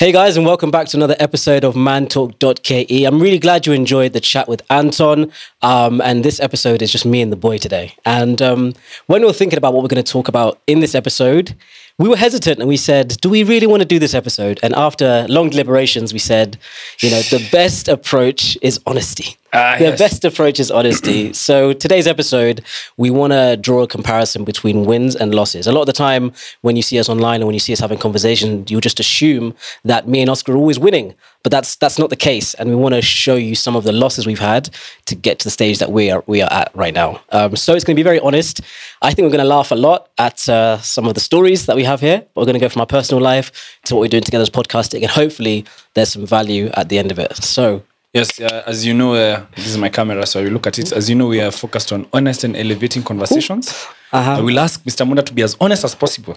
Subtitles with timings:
[0.00, 3.04] Hey guys, and welcome back to another episode of mantalk.ke.
[3.04, 5.32] I'm really glad you enjoyed the chat with Anton.
[5.60, 7.96] Um, and this episode is just me and the boy today.
[8.04, 8.74] And um,
[9.08, 11.52] when we were thinking about what we're going to talk about in this episode,
[11.98, 14.60] we were hesitant and we said, do we really want to do this episode?
[14.62, 16.56] And after long deliberations, we said,
[17.00, 19.36] you know, the best approach is honesty.
[19.52, 19.98] Ah, the yes.
[19.98, 21.32] best approach is honesty.
[21.48, 22.64] so today's episode,
[22.98, 25.66] we want to draw a comparison between wins and losses.
[25.66, 27.80] A lot of the time, when you see us online and when you see us
[27.80, 29.54] having conversations, you'll just assume
[29.84, 31.14] that me and Oscar are always winning,
[31.48, 32.52] but that's that's not the case.
[32.54, 34.68] And we want to show you some of the losses we've had
[35.06, 37.22] to get to the stage that we are we are at right now.
[37.30, 38.60] Um, so it's going to be very honest.
[39.00, 41.74] I think we're going to laugh a lot at uh, some of the stories that
[41.74, 42.18] we have here.
[42.34, 44.50] But we're going to go from our personal life to what we're doing together as
[44.50, 47.34] podcasting, and hopefully there's some value at the end of it.
[47.36, 47.82] So.
[48.12, 50.92] Yes, uh, as you know, uh, this is my camera, so you look at it.
[50.92, 53.68] As you know, we are focused on honest and elevating conversations.
[54.12, 54.38] Uh-huh.
[54.38, 55.06] I will ask Mr.
[55.06, 56.34] Munda to be as honest as possible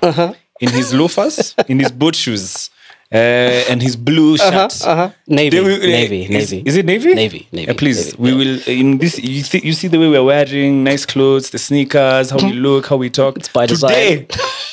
[0.62, 2.70] in his loafers, in his boat shoes,
[3.14, 3.16] uh,
[3.70, 4.74] and his blue shirt.
[4.86, 5.10] Uh-huh.
[5.28, 6.64] Navy, They will- uh, navy, is, navy.
[6.66, 7.14] Is it navy?
[7.14, 9.20] Navy, navy, Uh, please, navy, we will in this.
[9.20, 12.88] You, th- you see the way we're wearing nice clothes, the sneakers, how we look,
[12.88, 13.38] how we talk.
[13.38, 14.28] It's by today,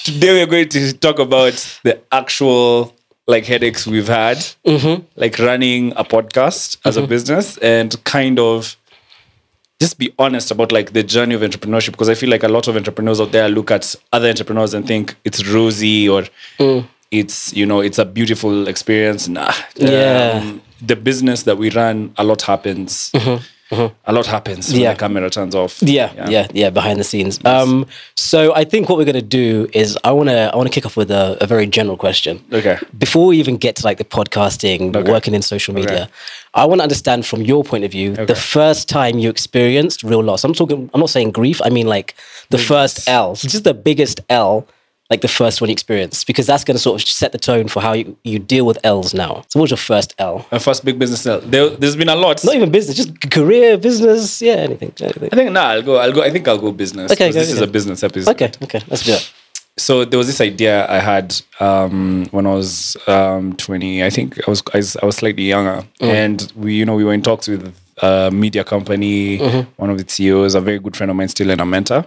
[0.05, 2.94] today we're going to talk about the actual
[3.27, 5.03] like headaches we've had, Mm-hmm.
[5.16, 8.77] like running a podcast as a business, and kind of
[9.81, 12.66] just be honest about like the journey of entrepreneurship because I feel like a lot
[12.69, 16.25] of entrepreneurs out there look at other entrepreneurs and think it's rosy or
[16.59, 16.86] Mm.
[17.11, 19.28] It's you know it's a beautiful experience.
[19.28, 20.41] Nah, Yeah.
[20.42, 23.11] um, the business that we run, a lot happens.
[24.06, 24.83] A lot happens when Mm-hmm.
[24.83, 24.92] Yeah.
[24.95, 25.83] the camera turns off.
[25.83, 27.39] Yeah, yeah, yeah, behind the scenes.
[27.45, 27.84] Um,
[28.15, 31.11] so I think what we're gonna do is I wanna I wanna kick off with
[31.11, 32.42] a, a very general question.
[32.50, 32.78] Okay.
[32.98, 35.11] Before we even get to like the podcasting, Okay.
[35.12, 36.06] working in social media, Okay.
[36.55, 40.22] I want to understand from your point of view the first time you experienced real
[40.25, 40.45] loss.
[40.45, 40.89] I'm talking.
[40.95, 41.61] I'm not saying grief.
[41.62, 42.15] I mean like
[42.48, 44.65] the first L, just the biggest L,
[45.11, 47.81] like the first one you experienced, because that's gonna sort of set the tone for
[47.81, 49.44] how you, you deal with L's now.
[49.49, 50.47] So what's your first L?
[50.53, 51.27] My first big business.
[51.27, 51.41] L.
[51.41, 52.44] There, there's been a lot.
[52.44, 54.93] Not even business, just career, business, yeah, anything.
[55.00, 55.31] anything.
[55.32, 55.97] I think nah, I'll go.
[55.97, 56.22] I'll go.
[56.22, 57.10] I think I'll go business.
[57.12, 57.69] Okay, go, this is okay.
[57.69, 58.31] a business episode.
[58.32, 59.32] Okay, okay, let's do it.
[59.78, 64.05] so there was this idea I had um, when I was um, 20.
[64.05, 67.05] I think I was I was, I was slightly younger, and we you know we
[67.05, 69.38] were in talks with a media company,
[69.77, 72.05] one of the CEOs, a very good friend of mine, still and a mentor.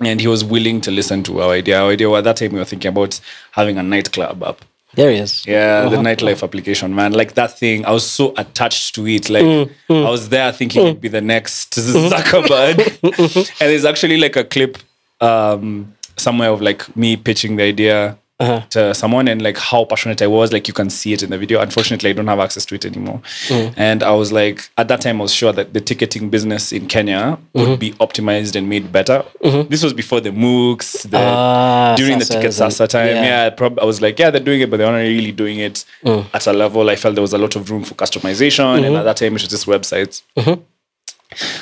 [0.00, 1.80] And he was willing to listen to our idea.
[1.80, 3.20] Our idea, well, at that time, we were thinking about
[3.52, 4.64] having a nightclub up.
[4.94, 5.46] There he is.
[5.46, 6.02] Yeah, the uh-huh.
[6.02, 7.12] nightlife application, man.
[7.12, 9.28] Like that thing, I was so attached to it.
[9.28, 10.06] Like mm, mm.
[10.06, 12.14] I was there thinking it'd be the next mm-hmm.
[12.14, 12.76] Zuckerberg.
[13.08, 13.38] Mm-hmm.
[13.38, 14.78] and there's actually like a clip
[15.20, 18.60] um, somewhere of like me pitching the idea Uh-huh.
[18.70, 20.52] to someone and like how passionate I was.
[20.52, 21.60] Like you can see it in the video.
[21.60, 23.20] Unfortunately, I don't have access to it anymore.
[23.48, 23.74] Mm.
[23.76, 26.86] And I was like, at that time, I was sure that the ticketing business in
[26.86, 27.80] Kenya would mm-hmm.
[27.80, 29.24] be optimized and made better.
[29.42, 29.68] Mm-hmm.
[29.68, 33.08] This was before the MOOCs, the, Ah, during the Sasa ticket Sasa time.
[33.08, 33.24] yeah.
[33.24, 35.58] Yeah, I, prob- I was like, yeah, they're doing it, but they're not really doing
[35.58, 36.24] it mm.
[36.32, 36.88] at a level.
[36.88, 38.96] I felt there was a lot of room for customization, and mm-hmm.
[38.96, 40.22] at that time, it was just websites.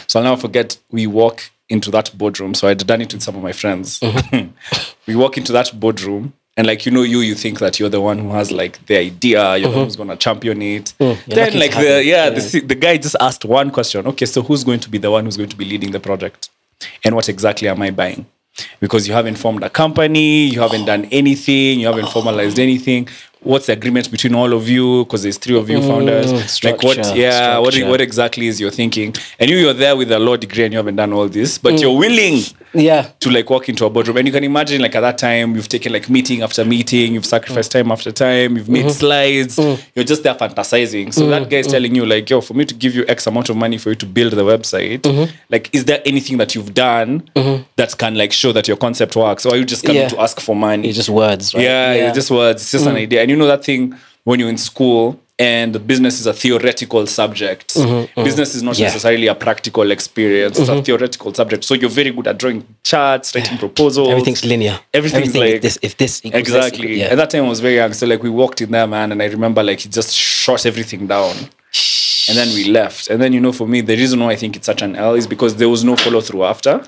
[0.06, 2.54] So I'll never forget, we walk into that boardroom.
[2.54, 4.00] So I'd done it with some of my friends.
[5.06, 8.00] we walk into that boardroom, and like you know, you you think that you're the
[8.00, 10.94] one who has like the idea, you're the one who's gonna champion it.
[10.98, 12.30] lucky Then like the yeah, yeah.
[12.30, 14.06] the the guy just asked one question.
[14.06, 16.48] Okay, so who's going to be the one who's going to be leading the project,
[17.04, 18.26] and what exactly am I buying?
[18.80, 23.06] Because you haven't formed a company, you haven't done anything, you haven't formalized anything.
[23.46, 25.04] What's the agreement between all of you?
[25.04, 26.32] Because there's three of you founders.
[26.32, 26.96] Like what?
[26.98, 27.76] Mm, structure, Yeah, what?
[27.76, 29.14] What exactly is your thinking?
[29.38, 31.74] And you, you're there with a law degree and you haven't done all this, but
[31.74, 31.80] mm.
[31.80, 32.42] you're willing
[32.74, 33.10] Yeah.
[33.20, 34.16] to like walk into a boardroom.
[34.18, 37.26] And you can imagine, like at that time, you've taken like meeting after meeting, you've
[37.26, 38.90] sacrificed time after time, you've made mm-hmm.
[38.90, 39.80] slides, mm.
[39.94, 41.14] you're just there fantasizing.
[41.14, 43.26] So that mm, guy is telling you, like, yo, for me to give you X
[43.26, 45.32] amount of money for you to build the website, mm-hmm.
[45.50, 47.62] like, is there anything that you've done mm-hmm.
[47.76, 49.46] that can like show that your concept works?
[49.46, 50.08] Or are you just coming Yeah.
[50.08, 50.88] to ask for money?
[50.88, 51.62] It's just words, right?
[51.62, 52.62] Yeah, it's just words.
[52.62, 53.22] It's just an idea.
[53.22, 57.06] And you know that thing when you're in school and the business is a theoretical
[57.06, 57.74] subject.
[57.74, 58.24] Mm-hmm, mm-hmm.
[58.24, 58.86] Business is not Yeah.
[58.86, 60.58] necessarily a practical experience.
[60.58, 60.82] It's a mm-hmm.
[60.82, 61.64] theoretical subject.
[61.64, 64.08] So you're very good at drawing charts, writing proposals.
[64.08, 64.80] Everything's linear.
[64.94, 67.00] Everything's Everything like if this if this equals this, exactly.
[67.00, 67.06] yeah.
[67.06, 69.22] At that time, I was very young, so like we walked in there, man, and
[69.22, 71.36] I remember like he just shot everything down,
[72.28, 73.10] and then we left.
[73.10, 75.14] And then you know, for me, the reason why I think it's such an L
[75.14, 76.82] is because there was no follow through after.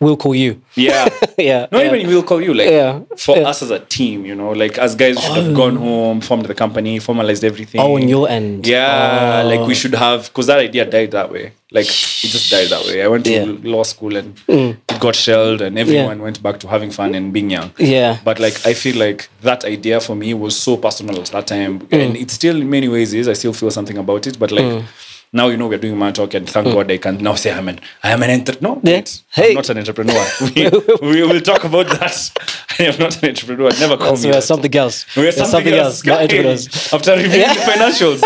[0.00, 0.60] We'll call you.
[0.74, 1.08] Yeah.
[1.38, 1.66] Yeah.
[1.70, 1.94] Not yeah.
[1.94, 3.42] even we'll call you like Yeah, for yeah.
[3.44, 3.50] Oh.
[3.50, 6.54] us as a team, you know, like as guys should have gone home, formed the
[6.54, 7.80] company, formalized everything.
[7.80, 8.66] Oh, on your end.
[8.66, 9.48] Yeah, Oh.
[9.48, 11.52] like we should have because that idea died that way.
[11.72, 13.02] Like it just died that way.
[13.02, 13.44] I went to Yeah.
[13.44, 13.64] Mm.
[13.64, 17.50] law school and it got shelled, and everyone went back to having fun and being
[17.50, 17.70] young.
[17.78, 18.16] Yeah.
[18.24, 21.80] But like I feel like that idea for me was so personal at that time,
[21.80, 22.02] Mm.
[22.02, 23.28] and it still in many ways is.
[23.28, 24.84] I still feel something about it, but like.
[25.32, 27.68] Now you know we're doing man talk, and thank God I can now say I'm
[27.68, 28.54] an I am an enter.
[28.60, 29.02] No, Yeah.
[29.30, 29.50] Hey.
[29.50, 30.26] I'm not an entrepreneur.
[30.54, 30.70] we,
[31.02, 32.64] we will talk about that.
[32.78, 33.70] I am not an entrepreneur.
[33.80, 35.04] Never call So me we're something else.
[35.16, 36.04] We're something, else.
[36.04, 36.92] not Guy, entrepreneurs.
[36.92, 37.54] After reviewing Yeah.
[37.54, 38.22] the financials,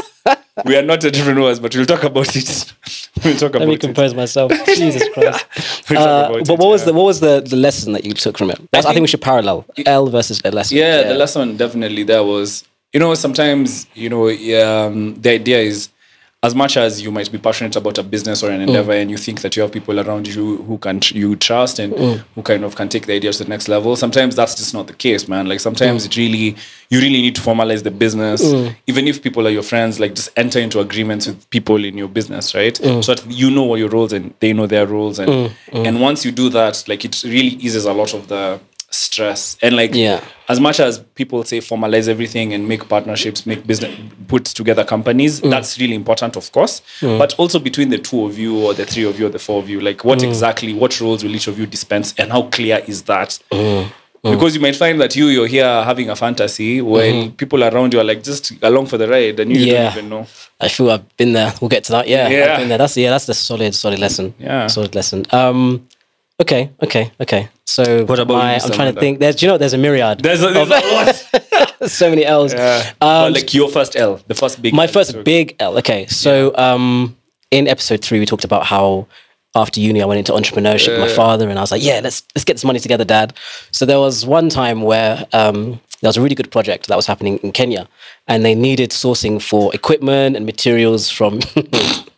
[0.65, 2.73] we are not entrepreneurs, but we'll talk about it.
[3.25, 3.81] We'll talk Let about me it.
[3.81, 4.53] compose myself.
[4.67, 5.47] Jesus Christ.
[5.91, 6.87] We'll Uh, but it, what was yeah.
[6.87, 8.61] the what was the, the lesson that you took from it?
[8.73, 10.77] I, think, think- we should parallel L versus a lesson.
[10.77, 15.89] yeah, the lesson definitely there was you know sometimes you know um, the idea is
[16.43, 18.69] as much as you might be passionate about a business or an mm.
[18.69, 21.93] endeavor and you think that you have people around you who can you trust and
[21.93, 22.19] mm.
[22.35, 24.87] who kind of can take the idea to the next level sometimes that's just not
[24.87, 25.47] the case man.
[25.47, 26.07] Like sometimes mm.
[26.07, 26.57] it really
[26.89, 28.43] you really need to formalize the business.
[28.87, 32.09] Even if people are your friends like just enter into agreements with people in your
[32.09, 32.75] business right?
[32.77, 36.25] So that you know what your roles and they know their roles and and once
[36.25, 38.59] you do that like it really eases a lot of the
[38.91, 40.21] stress and like Yeah.
[40.49, 43.95] as much as people say formalize everything and make partnerships, make business,
[44.29, 45.51] put together companies, Mm.
[45.51, 46.83] that's really important, of course.
[47.01, 49.59] But also between the two of you, or the three of you, or the four
[49.63, 50.05] of you, like Mm.
[50.05, 53.39] what exactly, what roles will each of you dispense, and how clear is that?
[53.53, 53.87] Mm.
[54.23, 58.01] Because you might find that you you're here having a fantasy when people around you
[58.01, 59.67] are like just along for the ride, and you Mm-hmm.
[59.71, 59.83] Yeah.
[59.85, 60.27] don't even know.
[60.61, 61.55] I feel I've been there.
[61.61, 62.07] We'll get to that.
[62.07, 62.53] Yeah, Yeah.
[62.53, 62.77] I've been there.
[62.79, 64.35] That's yeah, that's the solid, solid lesson.
[64.39, 64.67] Yeah.
[64.67, 65.25] solid lesson.
[65.31, 65.87] Um,
[66.39, 67.49] okay, okay, okay.
[67.71, 69.21] So What about my, you, I'm trying to think.
[69.21, 70.21] There's, do you know, there's a myriad.
[70.25, 71.89] There's a, there's lot.
[71.89, 72.53] so many L's.
[72.53, 72.93] Yeah.
[73.01, 74.75] Um, like your first L, the first big.
[74.75, 75.25] my L first took.
[75.25, 75.79] big L.
[75.79, 77.17] Okay, so um,
[77.53, 79.07] in episode three, we talked about how
[79.55, 82.25] after uni I went into entrepreneurship with my father, and I was like, "Yeah, let's
[82.35, 83.35] let's get this money together, Dad."
[83.71, 87.07] So there was one time where um, there was a really good project that was
[87.07, 87.89] happening in Kenya,
[88.27, 91.39] and they needed sourcing for equipment and materials from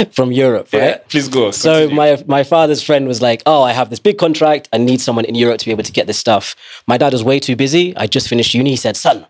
[0.12, 0.82] from Europe, right?
[0.82, 1.50] Yeah, please go.
[1.50, 1.96] So Continue.
[1.96, 4.68] my my father's friend was like, "Oh, I have this big contract.
[4.72, 6.56] I need someone in Europe to be able to get this stuff."
[6.86, 7.96] My dad was way too busy.
[7.96, 8.70] I just finished uni.
[8.70, 9.26] He said, "Son,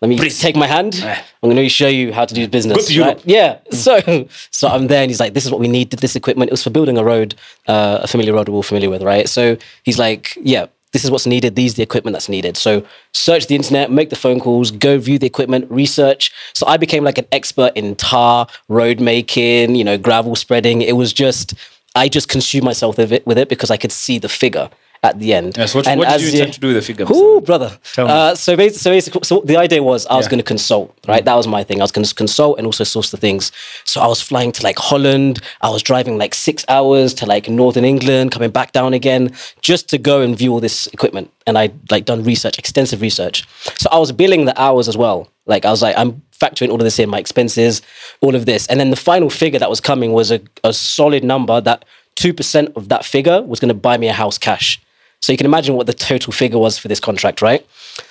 [0.00, 1.02] let me take my hand.
[1.04, 3.06] I'm going to show you how to do business." Go to right?
[3.06, 3.22] Europe.
[3.24, 3.58] Yeah.
[3.72, 5.90] So so I'm there, and he's like, "This is what we need.
[5.90, 6.50] This equipment.
[6.50, 7.34] It was for building a road,
[7.66, 11.10] uh, a familiar road we're all familiar with, right?" So he's like, "Yeah." This is
[11.10, 11.54] what's needed.
[11.54, 12.56] These are the equipment that's needed.
[12.56, 16.32] So search the internet, make the phone calls, go view the equipment, research.
[16.52, 20.82] So I became like an expert in tar, road making, you know, gravel spreading.
[20.82, 21.54] It was just
[21.94, 24.70] I just consumed myself with it, with it because I could see the figure
[25.02, 25.56] at the end.
[25.56, 27.06] Yes, what, And what did you intend to do with the figure?
[27.10, 27.78] Ooh, brother.
[27.94, 28.12] Tell me.
[28.12, 30.30] Uh, so, basically, so basically, so the idea was I was Yeah.
[30.30, 31.24] going to consult, right?
[31.24, 31.80] That was my thing.
[31.80, 33.50] I was going to consult and also source the things.
[33.84, 35.40] So I was flying to like Holland.
[35.62, 39.32] I was driving like six hours to like Northern England, coming back down again,
[39.62, 41.30] just to go and view all this equipment.
[41.46, 43.46] And I like done research, extensive research.
[43.78, 45.28] So I was billing the hours as well.
[45.46, 47.80] Like I was like, I'm factoring all of this in, my expenses,
[48.20, 48.66] all of this.
[48.66, 51.84] And then the final figure that was coming was a, a solid number that
[52.16, 54.80] 2% of that figure was going to buy me a house cash.
[55.20, 57.66] So you can imagine what the total figure was for this contract, right?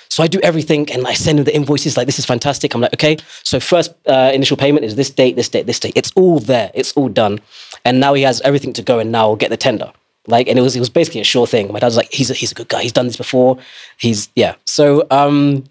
[0.09, 2.73] So I do everything and I send him the invoices like, this is fantastic.
[2.73, 5.93] I'm like, okay, so first uh, initial payment is this date, this date, this date.
[5.95, 6.71] It's all there.
[6.73, 7.39] It's all done.
[7.85, 9.91] And now he has everything to go and now get the tender.
[10.27, 11.71] Like, and it was, it was basically a sure thing.
[11.71, 12.83] My dad was like, he's a, he's a good guy.
[12.83, 13.57] He's done this before.
[13.97, 14.55] He's, yeah.
[14.65, 15.63] So, um,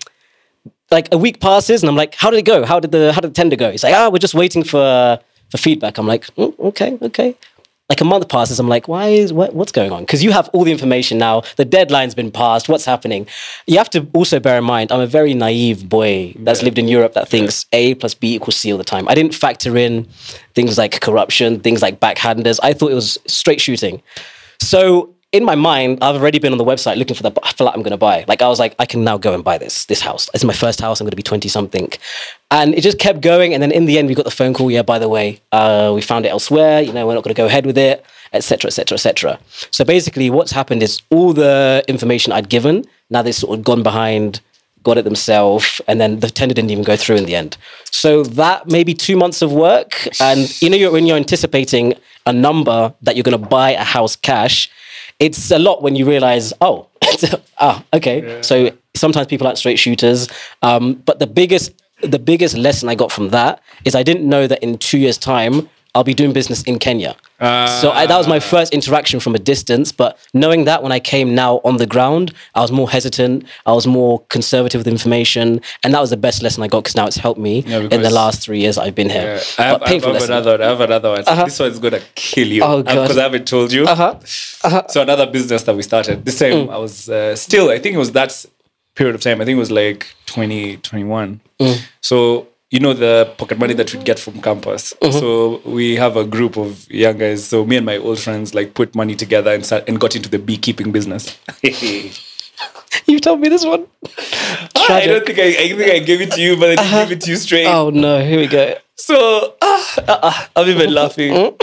[0.91, 2.65] like a week passes and I'm like, how did it go?
[2.65, 3.71] How did the, how did the tender go?
[3.71, 5.21] He's like, ah, we're just waiting for,
[5.51, 5.99] for feedback.
[5.99, 7.37] I'm like, "Mm, okay, okay
[7.89, 10.03] like a month passes i'm like why is what, what's going on?
[10.03, 11.43] Because you have all the information now.
[11.57, 12.69] The deadline's been passed.
[12.69, 13.27] What's happening?
[13.67, 16.89] You have to also bear in mind i'm a very naive boy that's lived in
[16.89, 19.09] europe that thinks a plus b equals c all the time.
[19.09, 20.05] I didn't factor in
[20.55, 22.59] things like corruption things like backhanders.
[22.63, 24.03] I thought it was straight shooting.
[24.61, 27.83] So in my mind, I've already been on the website looking for the flat I'm
[27.83, 28.25] going to buy.
[28.29, 30.31] Like I was like, I can now go and buy this this house.
[30.35, 31.01] It's my first house.
[31.01, 31.91] I'm going to be twenty something,
[32.51, 33.53] and it just kept going.
[33.55, 34.71] And then in the end, we got the phone call.
[34.71, 36.81] Yeah, by the way, uh, we found it elsewhere.
[36.81, 39.39] You know, we're not going to go ahead with it, etc., etc., etc.
[39.71, 43.83] So basically, what's happened is all the information I'd given now they've sort of gone
[43.83, 44.41] behind
[44.85, 47.57] got it themselves, and then the tender didn't even go through in the end.
[47.91, 51.95] So that maybe two months of work, and you know, you're, when you're anticipating
[52.27, 54.71] a number that you're going to buy a house cash,
[55.19, 56.87] it's a lot when you realize, oh,
[57.59, 58.43] ah, okay.
[58.43, 60.29] So sometimes people aren't straight shooters,
[60.63, 61.73] um, but the biggest
[62.03, 65.19] the biggest lesson I got from that is I didn't know that in two years'
[65.19, 67.17] time I'll be doing business in Kenya.
[67.41, 69.91] so I, that was my first interaction from a distance.
[69.93, 73.45] But knowing that when I came now on the ground, I was more hesitant.
[73.65, 76.95] I was more conservative with information, and that was the best lesson I got because
[76.97, 79.23] now it's helped me Yeah, in the last three years I've been here.
[79.37, 79.43] Yeah.
[79.59, 80.33] I have, I have, painful lesson.
[80.33, 80.63] another one.
[80.63, 81.25] I have another one.
[81.47, 82.63] This one's gonna kill you.
[82.63, 83.85] Oh, Because I haven't told you.
[83.87, 84.19] Uh-huh.
[84.65, 84.83] Uh-huh.
[84.89, 86.25] So another business that we started.
[86.25, 86.71] This time Mm.
[86.73, 87.71] I was uh, still.
[87.71, 88.45] I think it was that
[88.95, 89.41] period of time.
[89.41, 91.41] I think it was like 2021.
[91.61, 91.81] Mm.
[92.01, 94.93] So you know the pocket money that we'd get from campus.
[95.01, 95.19] Mm-hmm.
[95.19, 97.47] So we have a group of young guys.
[97.47, 100.29] So me and my old friends like put money together and start, and got into
[100.29, 101.39] the beekeeping business.
[103.07, 103.87] You told me this one.
[104.89, 107.13] I don't think I, I think I gave it to you, but I didn't give
[107.13, 107.67] it to you straight.
[107.67, 108.75] Oh no, here we go.
[108.97, 111.57] So ah, ah, ah, I'm even laughing.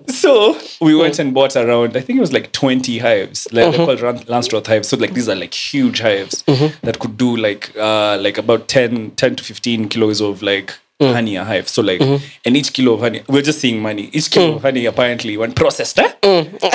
[0.08, 3.86] so we went and bought around, I think it was like 20 hives, like they're
[3.86, 4.88] called Ran- Langstroth hives.
[4.88, 6.42] So like these are like huge hives
[6.82, 11.36] that could do like uh like about 10, 10 to 15 kilos of like honey
[11.36, 11.68] a hive.
[11.68, 14.10] So like and each kilo of honey, we're just seeing money.
[14.12, 16.12] Each kilo of honey apparently when processed, eh?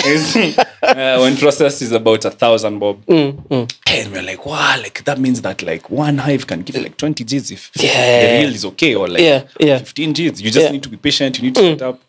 [0.05, 0.35] is,
[0.83, 3.01] uh, when processed is about a thousand bob.
[3.09, 7.23] And we're like, wow, like that means that like one hive can give like 20
[7.23, 8.21] G's if Yeah.
[8.27, 9.77] the yield is okay or like Yeah, yeah.
[9.79, 10.41] 15 G's.
[10.41, 10.71] You just Yeah.
[10.71, 11.37] need to be patient.
[11.37, 12.01] You need to set up.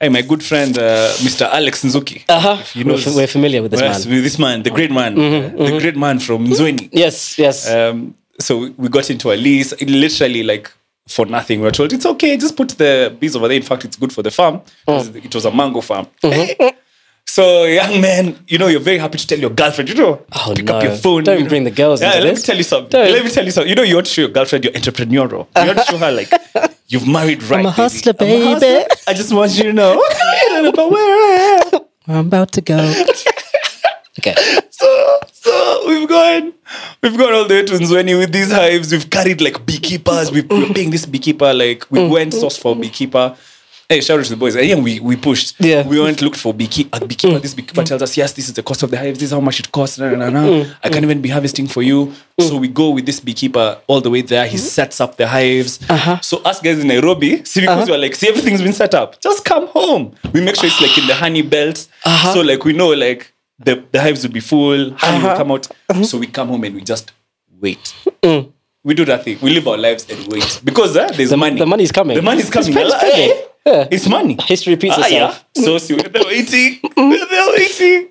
[0.00, 1.48] Hey, my good friend, uh, Mr.
[1.50, 2.22] Alex Nzuki.
[2.28, 2.56] Uh-huh.
[2.60, 3.90] If you We're, know, f- we're familiar with this man.
[3.94, 6.88] Mm-hmm, with this man, the great man, uh, the great man from Nzweni.
[6.92, 7.68] Yes, yes.
[7.70, 10.70] Um, so we- we got into a lease, it literally like
[11.08, 11.60] for nothing.
[11.60, 13.56] We were told it's okay, just put the bees over there.
[13.56, 14.62] In fact, it's good for the farm.
[14.88, 15.24] Mm.
[15.24, 16.06] It was a mango farm.
[16.22, 16.76] Mm-hmm.
[17.26, 20.52] So, young man, you know, you're very happy to tell your girlfriend, you know, Oh,
[20.54, 20.76] pick no.
[20.76, 21.24] up your phone.
[21.24, 21.48] Don't you know.
[21.48, 22.40] bring the girls Yeah, let this.
[22.40, 22.90] me tell you something.
[22.90, 23.10] Don't.
[23.12, 23.68] Let me tell you something.
[23.70, 25.46] You know, you want to show your girlfriend you're entrepreneurial.
[25.56, 26.30] You want to show her, like,
[26.88, 27.60] you've married right.
[27.60, 27.76] I'm a baby.
[27.76, 28.60] hustler, I'm a hustler.
[28.60, 28.90] baby.
[29.08, 29.94] I just want you to know.
[30.76, 31.80] But where I am.
[32.08, 32.76] I'm about to go.
[34.20, 34.34] okay.
[35.32, 36.52] So we've gone
[37.02, 38.92] we've gone all the way to Nzweni with these hives.
[38.92, 40.30] We've carried like beekeepers.
[40.30, 42.10] We, we're paying this beekeeper like we mm.
[42.10, 43.36] went source for beekeeper.
[43.86, 44.56] Hey, shout out to the boys.
[44.56, 45.60] And yeah, we, we pushed.
[45.60, 45.86] Yeah.
[45.86, 46.96] We went looked for beekeeper.
[46.96, 47.34] A beekeeper.
[47.34, 47.42] Mm.
[47.42, 49.18] This beekeeper tells us, yes, this is the cost of the hives.
[49.18, 49.98] This is how much it costs.
[49.98, 50.48] Nah, nah, nah, nah.
[50.48, 50.76] Mm.
[50.82, 52.14] I can't even be harvesting for you.
[52.40, 54.46] So we go with this beekeeper all the way there.
[54.46, 54.64] He mm-hmm.
[54.64, 55.78] sets up the hives.
[55.88, 56.18] Uh-huh.
[56.22, 57.86] So us guys in Nairobi, see, because uh-huh.
[57.90, 59.20] we're like, see, everything's been set up.
[59.20, 60.14] Just come home.
[60.32, 61.86] We make sure it's like in the honey belt.
[62.06, 62.32] Uh-huh.
[62.32, 65.36] So like we know like the, the hives will be full, honey will Uh-huh.
[65.36, 65.68] come out.
[66.06, 67.12] So we come home and we just
[67.60, 67.94] wait.
[68.22, 68.52] Mm.
[68.82, 69.38] We do that thing.
[69.40, 70.60] We live our lives and wait.
[70.64, 71.58] Because uh, there's money.
[71.58, 72.16] the money's coming.
[72.16, 72.72] The money's coming.
[72.76, 73.88] It's hey, Yeah.
[73.90, 74.36] It's money.
[74.44, 75.44] History repeats Ah, itself.
[75.56, 75.64] yeah.
[75.64, 76.80] So see, they're waiting.
[76.96, 78.08] they're waiting.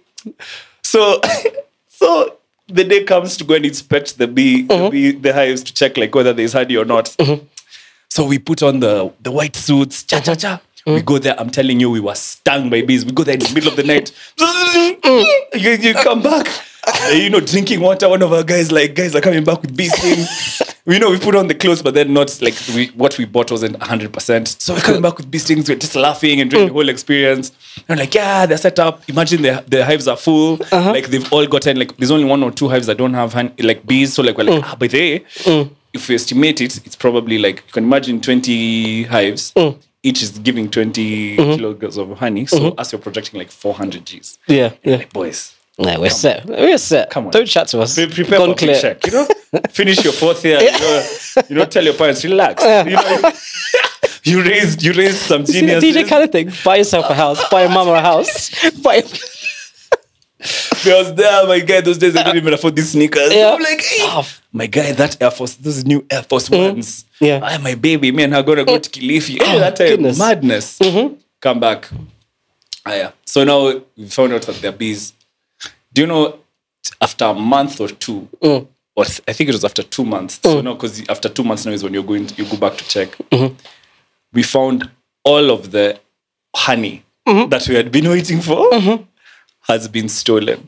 [0.81, 1.21] So
[1.87, 4.83] so the day comes to go and inspect the bee, Mm-hmm.
[4.85, 7.15] the, bee the hives to check like whether there's honey or not.
[8.09, 10.61] So we put on the the white suits, cha cha cha.
[10.85, 10.93] Mm-hmm.
[10.95, 11.05] We hmm?
[11.05, 11.39] go there.
[11.39, 13.05] I'm telling you, we were stung by bees.
[13.05, 14.11] We go there in the middle of the night.
[15.55, 16.47] you, you come back.
[17.13, 18.09] You know, drinking water.
[18.09, 20.61] One of our guys, like guys, are coming back with bee stings.
[20.85, 23.49] you know, we put on the clothes, but then not like we what we bought
[23.49, 24.11] wasn't 100.
[24.11, 25.69] percent So we're coming back with bee stings.
[25.69, 26.77] We're just laughing and enjoying the hmm.
[26.79, 27.53] whole experience.
[27.87, 29.09] And I'm like, yeah, they're set up.
[29.09, 30.61] Imagine the the hives are full.
[30.69, 30.91] Uh-huh.
[30.91, 33.53] Like they've all gotten like there's only one or two hives that don't have hand,
[33.59, 34.13] like bees.
[34.13, 34.69] So like we're like, hmm.
[34.69, 35.23] ah, but they
[35.93, 39.53] if we estimate it, it's probably like you can imagine 20 hives.
[40.03, 41.55] Each is giving 20 mm-hmm.
[41.55, 42.45] kilograms of honey.
[42.45, 42.79] So mm-hmm.
[42.79, 44.37] as you're projecting like 400 Gs.
[44.47, 44.97] Yeah, yeah.
[44.97, 46.45] Like, boys, No, we're set.
[46.45, 47.09] We're set.
[47.09, 47.31] Come on.
[47.31, 47.95] Don't chat to us.
[47.95, 48.79] pre- prepare Gone for clear.
[48.79, 49.05] check.
[49.07, 49.27] You know,
[49.69, 50.61] finish your fourth year.
[50.61, 51.07] You, know,
[51.49, 52.61] you know, tell your parents, relax.
[52.63, 53.31] You know,
[54.23, 55.83] you raised you raised some genius.
[55.83, 56.51] DJ kind of thing.
[56.63, 57.47] Buy yourself a house.
[57.49, 58.51] Buy a mama a house.
[58.83, 59.03] Buy.
[60.85, 61.81] I was there, my guy.
[61.81, 63.33] Those days I didn't even afford these sneakers.
[63.33, 63.53] Yeah.
[63.53, 67.05] I'm like, hey, oh, my guy, that Air Force, those new Air Force ones.
[67.19, 67.39] Yeah.
[67.41, 69.41] I my baby, me and her gonna go to Kilifi.
[69.41, 70.19] Hey, Oh, that time, goodness.
[70.19, 70.79] madness.
[71.41, 71.89] Come back.
[72.85, 73.11] Ah, yeah.
[73.25, 75.13] So now we found out that they're bees.
[75.93, 76.39] Do you know,
[76.99, 78.67] after a month or two, Mm.
[78.95, 80.39] or th- I think it was after two months.
[80.43, 82.77] So now, because after two months now is when you're going, to, you go back
[82.77, 83.09] to check.
[83.31, 83.55] Mm-hmm.
[84.33, 84.89] We found
[85.23, 85.99] all of the
[86.55, 87.47] honey Mm-hmm.
[87.51, 88.69] that we had been waiting for
[89.67, 90.67] has been stolen.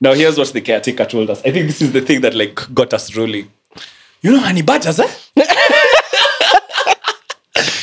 [0.00, 1.40] Now here's what the caretaker told us.
[1.40, 3.50] I think this is the thing that like got us rolling.
[4.22, 5.10] You know honey badgers, eh?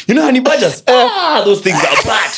[0.08, 0.84] you know honey badgers?
[0.88, 2.32] ah, those things are bad.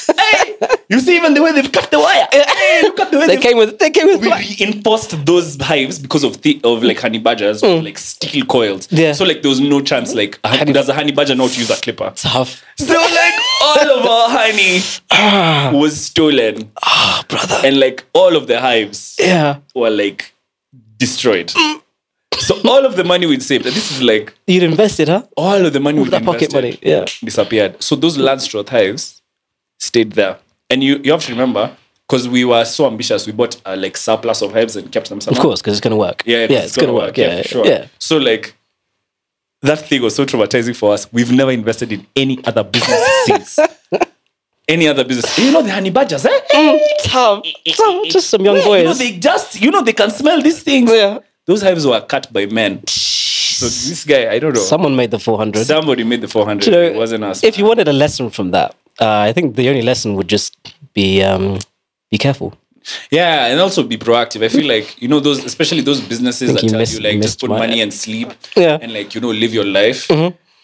[0.90, 2.28] You see even the way they've cut the wire.
[2.34, 3.80] Hey, look at the way They came with.
[3.80, 4.22] They came with.
[4.22, 8.88] we reinforced those hives because of the of like honey badgers with like steel coils.
[8.88, 8.98] Mm.
[9.00, 9.14] Yeah.
[9.14, 11.54] So like there was no chance like a honey, does a honey badger know how
[11.54, 12.12] to use a clipper?
[12.16, 12.64] Tough.
[12.78, 14.82] So like all of our honey
[15.78, 16.72] was stolen.
[16.86, 17.60] Oh, brother.
[17.64, 19.58] And like all of the hives Yeah.
[19.76, 20.34] were like
[20.98, 21.52] destroyed.
[22.40, 25.24] So all of the money we'd saved, and this is like You'd invested, huh?
[25.38, 27.06] all of the money we'd that pocket invested money, yeah.
[27.24, 27.82] disappeared.
[27.82, 29.22] So those Langstroth hives
[29.80, 30.40] stayed there.
[30.74, 31.78] And you, you have to remember,
[32.08, 35.20] because we were so ambitious, we bought uh, like surplus of hives and kept them
[35.20, 36.24] Of course, because it's gonna work.
[36.26, 37.16] Yeah, yeah, it's, gonna, work.
[37.16, 37.68] Yeah, for sure.
[37.68, 37.86] yeah.
[38.00, 38.56] So like
[39.62, 41.14] that thing was so traumatizing for us.
[41.14, 43.60] We've never invested in any other business since.
[44.68, 45.38] Any other business.
[45.38, 46.40] You know the honey badgers, eh?
[47.04, 47.46] Tough.
[47.68, 48.06] Tough.
[48.06, 48.82] Just some young boys.
[48.82, 50.90] You know, they just, you know, they can smell these things.
[50.90, 51.20] Yeah.
[51.46, 52.82] Those hives were cut by men.
[52.88, 54.62] So this guy, I don't know.
[54.62, 55.66] Someone made the 400.
[55.66, 56.66] Somebody made the 400.
[56.66, 57.44] You know, it wasn't us.
[57.44, 60.56] If you wanted a lesson from that, uh, I think the only lesson would just
[60.94, 61.60] be um,
[62.12, 62.54] be careful.
[63.12, 64.44] yeah, and also be proactive.
[64.44, 67.22] I feel like, you know, those, especially those businesses that you tell missed- you, like,
[67.22, 68.78] just put money and sleep Yeah.
[68.82, 70.08] and, like, you know, live your life.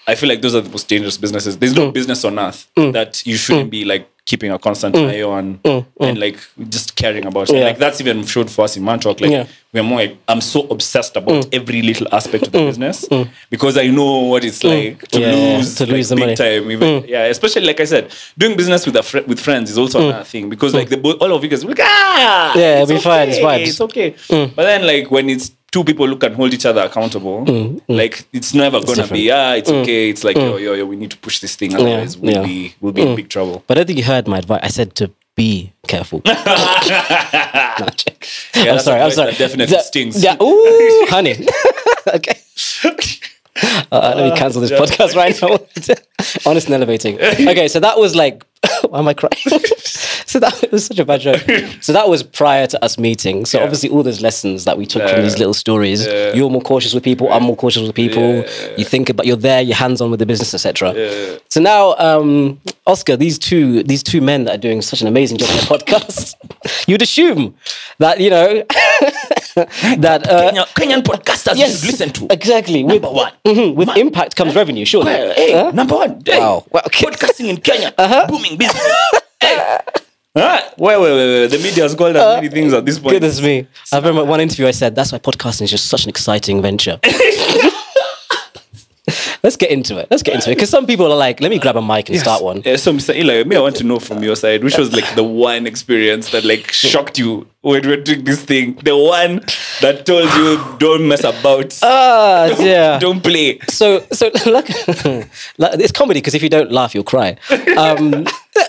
[0.09, 1.57] I feel like those are the most dangerous businesses.
[1.57, 1.77] There's Mm.
[1.85, 5.59] no business on earth that you shouldn't be like keeping a constant eye on
[5.99, 6.37] and like
[6.69, 7.47] just caring about.
[7.47, 7.53] Mm.
[7.59, 7.65] Yeah.
[7.69, 9.19] Like that's even showed for us in Mantalk.
[9.21, 9.43] Like Yeah.
[9.43, 9.47] Mm.
[9.73, 13.07] we're more like I'm so obsessed about every little aspect of the business
[13.49, 15.21] because I know what it's like to Mm.
[15.21, 16.33] Yeah, lose to like, the big money.
[16.33, 16.37] Mm.
[16.37, 16.71] time.
[16.71, 18.05] Even yeah, especially like I said,
[18.37, 21.17] doing business with a fr- with friends is also another thing because like the bo-
[21.23, 22.59] all of you guys like ah Mm.
[22.59, 24.11] Yeah, it's it'll be fine, it's okay.
[24.11, 24.13] Mm.
[24.13, 24.51] It's okay.
[24.55, 27.81] But then like when it's two people who can hold each other accountable, mm, mm.
[27.87, 29.13] like it's never gonna different.
[29.13, 30.09] be ah it's mm, okay.
[30.09, 32.43] It's like yo yo yo we need to push this thing otherwise we'll yeah.
[32.43, 33.63] be we'll be in big trouble.
[33.67, 34.61] But I think you heard my advice.
[34.63, 36.21] I said to be careful.
[37.79, 37.93] No, I'm.
[38.55, 39.01] I'm that's sorry.
[39.01, 39.31] I'm sorry.
[39.31, 40.21] that definitely That- stings.
[40.21, 40.35] Yeah.
[40.43, 41.47] Ooh, honey.
[42.07, 42.37] okay.
[43.91, 44.79] Uh, let me cancel this yeah.
[44.79, 46.49] podcast right now.
[46.49, 47.15] Honest and elevating.
[47.19, 48.45] Okay, so that was like,
[48.89, 49.33] why am I crying?
[50.25, 51.41] so that it was such a bad joke.
[51.81, 53.45] So that was prior to us meeting.
[53.45, 53.63] So Yeah.
[53.63, 56.05] obviously, all those lessons that we took from these little stories.
[56.05, 56.33] Yeah.
[56.33, 57.31] You're more cautious with people.
[57.31, 58.43] I'm more cautious with people.
[58.77, 59.61] You think about you're there.
[59.61, 60.93] You're hands on with the business, etc.
[61.49, 65.37] So now, um, Oscar, these two these two men that are doing such an amazing
[65.37, 66.35] job on the podcast,
[66.87, 67.55] you'd assume
[67.99, 68.63] that you know
[69.55, 72.27] that uh, Kenya, Kenyan podcasters you yes, should listen to.
[72.31, 73.33] exactly with, Number one.
[73.45, 74.85] Mhm, with impact comes revenue.
[74.85, 75.71] Surely, Well, hey, Huh?
[75.71, 76.21] number one.
[76.25, 76.65] Hey, Wow.
[76.71, 77.05] Well, okay.
[77.07, 77.15] Uh-huh.
[77.15, 77.93] Podcasting in Kenya,
[78.27, 78.83] booming business.
[79.41, 79.77] hey.
[80.37, 80.61] Huh?
[80.77, 81.47] Wait, wait, wait, wait.
[81.47, 83.13] The media has called us many things at this point.
[83.15, 83.67] Goodness me.
[83.91, 86.99] I remember one interview I said, that's why podcasting is just such an exciting venture.
[89.41, 90.07] Let's get into it.
[90.11, 90.55] Let's get into it.
[90.55, 92.61] Because some people are like, let me grab a mic and start one.
[92.63, 93.15] Yeah, so, Mr.
[93.15, 96.29] Eli, me, I want to know from your side, which was like the one experience
[96.31, 98.75] that like shocked you when we're doing this thing?
[98.83, 99.41] The one
[99.81, 102.99] that told you don't mess about, Ah, yeah.
[102.99, 103.59] don't play.
[103.69, 104.65] So, so luck-
[105.57, 107.37] it's comedy because if you don't laugh, you'll cry.
[107.77, 108.25] Um,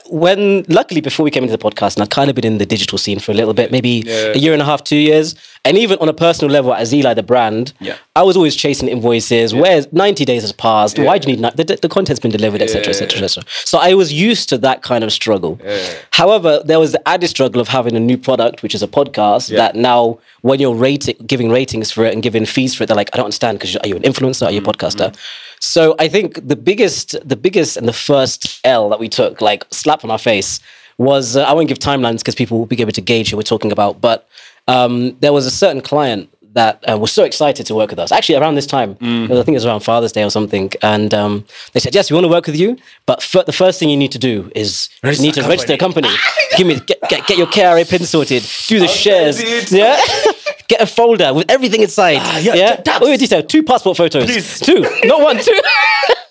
[0.08, 2.66] when luckily before we came into the podcast, and I'd kind of been in the
[2.66, 4.32] digital scene for a little bit, maybe Yeah.
[4.34, 7.14] a year and a half, two years, and even on a personal level, as Eli
[7.14, 7.96] the brand, Yeah.
[8.16, 9.54] I was always chasing invoices.
[9.54, 12.88] Where ninety days has passed, why do you need the, the content's been delivered, etc.,
[12.90, 13.44] etc., etc.
[13.64, 15.58] So I was used to that kind of struggle.
[16.12, 19.54] However, there was the added struggle of having a new product, which is a podcast,
[19.56, 22.96] that now when you're rating, giving ratings for it and giving fees for it, they're
[22.96, 24.46] like, I don't understand because are you an influencer?
[24.46, 25.16] Are you a podcaster?
[25.60, 29.64] So I think the biggest, the biggest and the first L that we took, like
[29.70, 30.60] slap on our face,
[30.98, 33.42] was uh, I won't give timelines because people will be able to gauge who we're
[33.42, 34.28] talking about, but
[34.68, 38.10] um, there was a certain client that uh, was so excited to work with us.
[38.12, 41.44] Actually, around this time, I think it was around Father's Day or something, and um,
[41.72, 43.96] they said, "Yes, we want to work with you, but f- the first thing you
[43.96, 46.08] need to do is you need to register a company.
[46.56, 49.70] Give me get, get get your KRA pin sorted, do the shares, it.
[49.70, 50.00] yeah."
[50.68, 52.22] Get a folder with everything inside.
[52.44, 52.76] yeah, yeah.
[52.76, 53.04] tabs.
[53.04, 53.42] Oh, detail.
[53.42, 54.24] Two passport photos.
[54.26, 54.60] Please.
[54.60, 55.36] Two, not one.
[55.42, 55.50] Two.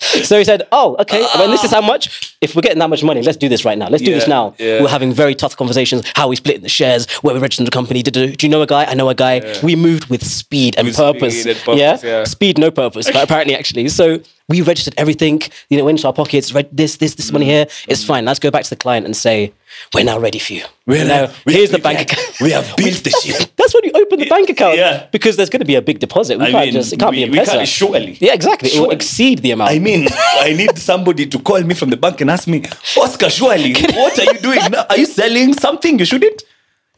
[0.28, 1.20] So he said, "Oh, okay.
[1.36, 1.86] Well, this is how ah.
[1.86, 2.36] much.
[2.40, 3.88] If we're getting that much money, let's do this right now.
[3.88, 4.54] Let's do this now.
[4.58, 4.82] yeah.
[4.82, 6.04] We're having very tough conversations.
[6.14, 8.02] How we split the shares, where we registered the company.
[8.02, 8.84] Do, do, do you know a guy?
[8.84, 9.60] I know a guy.
[9.62, 11.40] We moved with speed and With purpose.
[11.40, 11.98] speed and purpose, yeah?
[12.02, 12.24] yeah.
[12.24, 13.06] speed, no purpose.
[13.06, 15.42] but apparently, actually, so we registered everything.
[15.68, 16.52] You know, into our pockets.
[16.54, 17.66] Read this, this, this money here.
[17.86, 18.06] It's mm.
[18.06, 18.24] fine.
[18.24, 19.52] Let's go back to the client and say,
[19.94, 20.64] we're now ready for you.
[20.86, 22.36] We're now, now- we- here's the bank we- account.
[22.40, 23.50] we have built the ship.
[23.56, 24.76] That's when you open the bank account.
[24.78, 25.06] Yeah.
[25.12, 26.38] Because there's going to be a big deposit.
[26.38, 26.92] We I can't mean, just.
[26.92, 28.16] It can't we- be we in can't- surely.
[28.20, 28.70] Yeah, exactly.
[28.70, 29.70] It will exceed the amount.
[29.70, 30.08] I mean,
[30.40, 32.64] I need somebody to call me from the bank and ask me,
[32.96, 34.86] Oscar, surely, what are you doing now?
[34.88, 36.42] Are you selling something you shouldn't?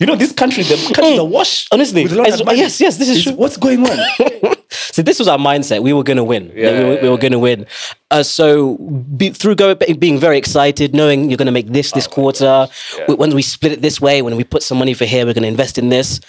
[0.00, 1.66] You know, this country, the country's awash.
[1.66, 1.68] Mm.
[1.72, 3.34] Honestly, a lot of as- yes, yes, this is true.
[3.34, 3.98] What's going on?
[4.92, 5.82] So this was our mindset.
[5.82, 6.48] We were going to win.
[6.48, 7.66] That we, were, we were going to win.
[8.10, 8.76] Uh, so
[9.16, 12.68] be, through go, being very excited, knowing you're going to make this Oh this quarter.
[13.00, 15.34] w- When we split it this way, when we put some money for here, we're
[15.34, 16.20] going to invest in this.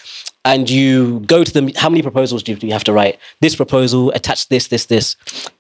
[0.44, 1.70] And you go to them.
[1.76, 3.20] How many proposals do you, do you have to write?
[3.42, 5.16] This proposal, attach this, this, this.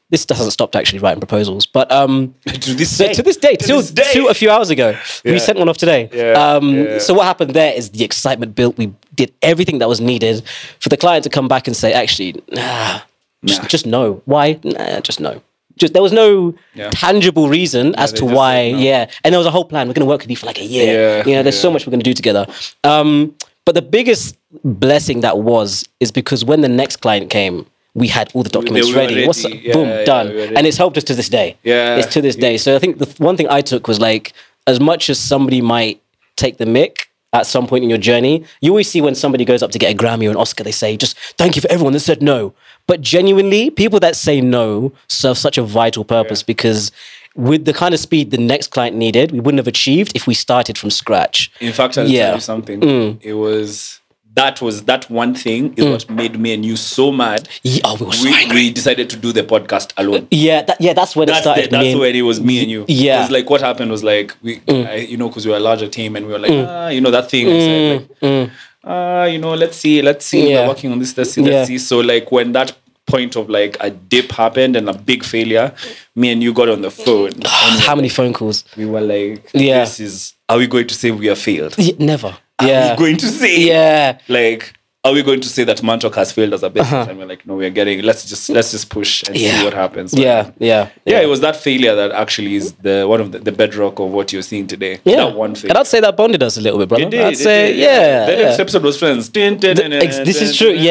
[0.10, 3.13] This hasn't stopped actually writing proposals, but um, To this day.
[3.13, 4.10] to this day, To till, this day.
[4.12, 6.10] till a few hours ago, we sent one off today.
[6.12, 6.98] Yeah, Um, yeah.
[6.98, 8.76] So what happened there is the excitement built.
[8.78, 10.44] We did everything that was needed
[10.82, 13.00] for the client to come back and say, actually, nah,
[13.46, 13.67] just, Nah.
[13.70, 14.22] just no.
[14.26, 14.60] Why?
[14.63, 15.41] Nah, just no.
[15.78, 16.89] Just there was no Yeah.
[16.89, 18.63] tangible reason as to why.
[18.63, 19.88] Yeah, and there was a whole plan.
[19.88, 20.94] We're going to work with you for like a year.
[20.94, 22.46] Yeah, you know, there's so much we're going to do together.
[22.84, 23.34] Um,
[23.71, 27.65] but the biggest blessing that was is because when the next client came.
[27.93, 29.27] We had all the documents were ready.
[29.27, 29.57] What's ready.
[29.57, 31.57] Yeah, boom yeah, done, we and it's helped us to this day.
[31.63, 31.97] Yeah.
[31.97, 32.57] it's to this day.
[32.57, 34.31] So I think the one thing I took was like,
[34.65, 36.01] as much as somebody might
[36.38, 39.62] take the mic at some point in your journey, you always see when somebody goes
[39.62, 41.91] up to get a Grammy or an Oscar, they say, just thank you for everyone
[41.91, 42.53] that said no.
[42.88, 46.93] But genuinely, people that say no serve such a vital purpose because
[47.36, 50.34] with the kind of speed the next client needed, we wouldn't have achieved if we
[50.34, 51.52] started from scratch.
[51.60, 52.26] In fact, I'll Yeah.
[52.28, 53.20] tell you something.
[53.22, 53.98] It was
[54.34, 57.50] that was that one thing is what made me and you so mad.
[57.63, 58.56] Yeah, oh, we were so we, angry.
[58.56, 60.26] we decided to do the podcast alone.
[60.32, 61.70] Yeah, that, yeah, that's when it That's, the, started.
[61.72, 62.86] that's me and- when it was me and you.
[62.88, 63.15] Yeah.
[63.15, 63.17] Mm.
[63.17, 65.62] It was like what happened was like we, I, you know, because we were a
[65.62, 67.46] larger team and we were like, ah, you know, that thing.
[67.48, 68.50] Said, like,
[68.86, 70.44] ah, you know, let's see, let's see.
[70.44, 70.50] Mm.
[70.50, 70.62] Yeah.
[70.62, 71.17] We're working on this.
[71.17, 71.65] Let's see, let's Yeah.
[71.65, 71.78] see.
[71.80, 72.72] So like when that
[73.12, 75.74] point of like a dip happened and a big failure,
[76.15, 77.32] me and you got on the phone.
[77.45, 78.63] Ah, and How many phone calls?
[78.78, 79.82] we were like, Yeah.
[79.82, 81.76] this is, are we going to say we have failed?
[81.78, 82.36] Y- Never.
[82.60, 82.91] Are Yeah.
[82.91, 84.17] we going to say, Yeah.
[84.28, 87.08] like, are we going to say that Mantalk has failed as a business?
[87.08, 89.46] And we're like, no, we're getting, let's just, let's just push and Uh-huh.
[89.46, 89.58] Yeah.
[89.60, 90.14] see what happens.
[90.14, 90.52] Yeah.
[90.60, 90.90] Yeah.
[91.06, 94.12] Yeah, it was that failure that actually is the one of the, the bedrock of
[94.12, 95.00] what you're seeing today.
[95.04, 95.26] Yeah.
[95.26, 95.70] That one failure.
[95.72, 97.06] And I'd say that bonded us a little bit, brother.
[97.06, 98.26] It did, I'd it say, did, yeah.
[98.28, 98.42] The yeah.
[98.44, 99.30] next episode was friends.
[99.32, 100.70] This is true.
[100.70, 100.82] Yeah.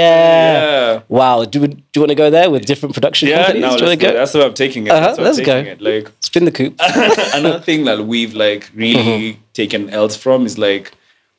[0.95, 1.01] Yeah.
[1.09, 1.45] Wow.
[1.45, 3.63] Do, we- do you want to go there with different production Yeah, companies?
[3.63, 4.13] now do you want to go.
[4.13, 4.19] go?
[4.19, 4.91] That's where I'm taking it.
[4.91, 5.63] Uh-huh, That's where I'm let's go.
[5.63, 5.81] taking It.
[6.05, 6.75] Like Spin the coop.
[7.35, 9.41] another thing that we've like really Mm-hmm.
[9.53, 10.93] taken else from is like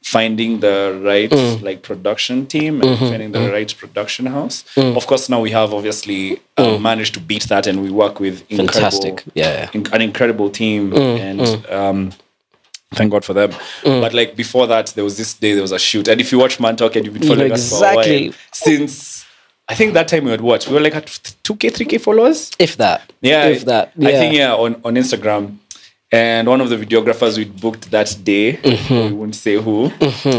[0.03, 1.61] finding the right Mm.
[1.61, 3.09] like production team and Mm-hmm.
[3.09, 4.63] finding the right production house.
[4.75, 8.41] Of course, now we have obviously uh, managed to beat that, and we work with
[8.49, 8.73] incredible, Mm.
[8.73, 9.23] Fantastic.
[9.35, 9.69] Yeah, yeah.
[9.73, 12.11] in- an incredible team, Mm, and um,
[12.95, 13.51] thank God for them.
[13.83, 16.39] But like before that, there was this day there was a shoot, and if you
[16.39, 18.29] watch Man Talk and you've been following know us for a exactly.
[18.29, 19.25] while since.
[19.69, 20.67] I think that time we had what?
[20.67, 21.05] We were like at
[21.45, 22.51] 2k, 3k followers.
[22.59, 23.13] If that.
[23.21, 23.93] Yeah, If that.
[23.95, 24.09] Yeah.
[24.09, 25.57] I think yeah on on Instagram,
[26.11, 28.93] and one of the videographers we booked that day, Mm-hmm.
[28.95, 29.89] we won't say who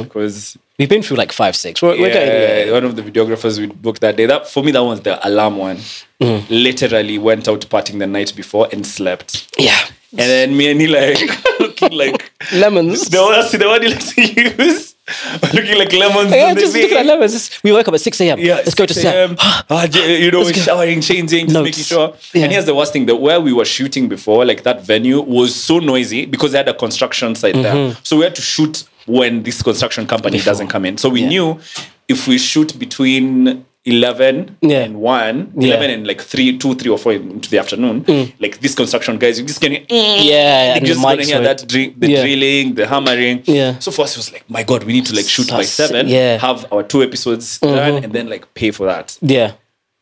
[0.03, 1.81] because We've been through like five, six.
[1.83, 2.29] We're, we're yeah, getting
[2.67, 2.73] there.
[2.73, 4.27] one of the videographers we booked that day.
[4.27, 5.77] That for me that was the alarm one.
[6.21, 6.45] Mm.
[6.51, 9.79] Literally went out partying the night before and slept, Yeah.
[10.11, 11.19] and then me and he like
[11.61, 13.09] looking like Lemons.
[13.11, 14.23] the one the one he likes to
[14.65, 14.92] use,
[15.53, 16.31] looking like lemons.
[16.31, 17.51] Yeah, just looking at lemons.
[17.65, 18.39] We woke up at 6 a.m.
[18.39, 19.15] Yeah, Let's go to 6 set.
[19.15, 19.37] a.m.
[19.41, 21.65] Ah, you know, showering, changing, just Notes.
[21.65, 22.15] making sure.
[22.33, 22.45] Yeah.
[22.45, 25.55] And here's the worst thing: that where we were shooting before, like that venue, was
[25.55, 27.63] so noisy because they had a construction site Mm-hmm.
[27.63, 27.97] there.
[28.05, 30.97] So we had to shoot when this construction company doesn't come in.
[30.99, 31.29] So we Yeah.
[31.29, 31.61] knew
[32.09, 34.85] if we shoot between 11 Yeah.
[34.85, 35.75] and 1 Yeah.
[35.75, 38.05] 11 and like 3 2 3 or 4 into the afternoon
[38.39, 40.25] like these construction guys you just can Mm.
[40.25, 42.23] Yeah, you just the gonna hear that dri- the Yeah.
[42.23, 43.79] drilling the hammering Yeah.
[43.81, 46.09] so for us it was like my god we need to like shoot by 7
[46.09, 46.37] yeah.
[46.37, 46.47] Mm-hmm.
[46.47, 49.53] have our two episodes done and then like pay for that Yeah.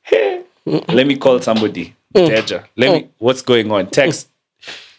[0.02, 1.94] Hey, let me call somebody.
[2.14, 2.26] Mm.
[2.28, 2.64] Teja.
[2.76, 3.08] Let me.
[3.18, 3.86] What's going on?
[3.90, 4.28] Text.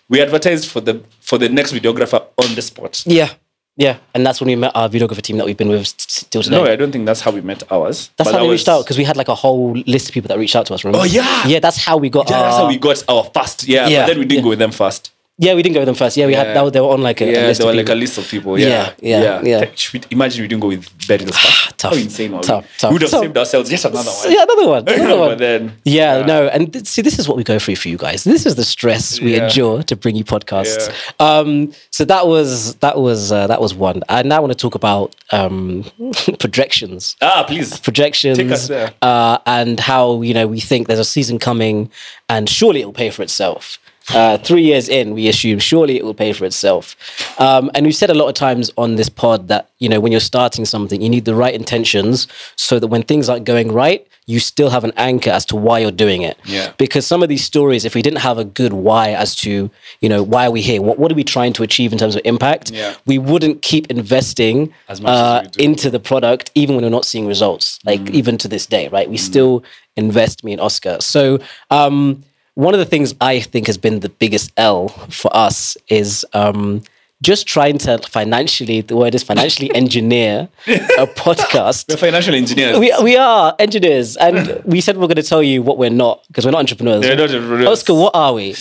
[0.10, 3.04] We advertised for the for the next videographer on the spot.
[3.06, 3.30] Yeah.
[3.78, 3.98] Yeah.
[4.14, 6.44] And that's when we met our videographer team that we've been with s- s- till
[6.44, 6.58] today.
[6.58, 8.10] No, I don't think that's how we met ours.
[8.18, 10.28] That's how we was- reached out because we had like a whole list of people
[10.28, 10.84] that reached out to us.
[10.84, 11.02] Remember?
[11.02, 11.48] Oh, yeah.
[11.48, 11.60] yeah.
[11.60, 12.30] That's how we got.
[12.30, 13.68] Yeah, that's our- how we got our first.
[13.68, 14.44] Yeah, Yeah, but then we didn't yeah.
[14.44, 15.12] go with them first.
[15.44, 16.16] Yeah, we didn't go with them first.
[16.18, 16.44] Yeah, we Yeah.
[16.44, 16.62] had that.
[16.64, 18.00] was- They were on like a, a Yeah, list there of were like a people.
[18.00, 18.60] list of people.
[18.60, 19.66] Yeah, Yeah, yeah, yeah.
[19.76, 21.78] Should we- Imagine we didn't go with Beryl first.
[21.80, 22.70] Tough, How insane tough, we?
[22.78, 23.22] tough, would have tough.
[23.24, 24.32] saved ourselves yet another one.
[24.32, 24.84] Yeah, another one.
[24.88, 25.38] Another one.
[25.40, 26.26] then Yeah, Yeah.
[26.28, 28.24] no, and th- see, this is what we go through for you guys.
[28.24, 29.46] This is the stress we Yeah.
[29.48, 30.92] endure to bring you podcasts.
[31.20, 34.04] Um, so that was that was uh, that was one.
[34.10, 35.86] I now want to talk about um,
[36.40, 37.80] projections, ah, please.
[37.80, 38.94] projections, Take us there.
[39.02, 41.90] uh, and how you know we think there's a season coming,
[42.30, 43.80] and surely it will pay for itself.
[44.14, 46.96] Uh, three years in, we assume surely it will pay for itself.
[47.40, 50.12] Um, and we've said a lot of times on this pod that you know when
[50.12, 54.06] you're starting something, you need the right intentions so that when things aren't going right,
[54.26, 56.38] you still have an anchor as to why you're doing it.
[56.46, 56.74] Yeah.
[56.78, 59.70] Because some of these stories, if we didn't have a good why as to
[60.02, 62.16] you know why are we here, what what are we trying to achieve in terms
[62.16, 62.96] of impact, Yeah.
[63.06, 67.28] we wouldn't keep investing As much uh, into the product even when we're not seeing
[67.28, 67.80] results.
[67.86, 68.16] Like Mm.
[68.20, 69.10] even to this day, right?
[69.10, 69.64] We still
[69.96, 70.98] invest me in Oscar.
[71.02, 72.24] So um,
[72.56, 76.82] one of the things I think has been the biggest L for us is um,
[77.22, 81.88] just trying to financially, the word is financially engineer a podcast.
[81.90, 82.80] We're financial engineers.
[82.80, 85.90] We, we are engineers, and we said we are going to tell you what we're
[85.90, 87.02] not because we're not entrepreneurs.
[87.02, 87.68] We're not entrepreneurs.
[87.68, 88.56] Oscar, what are we?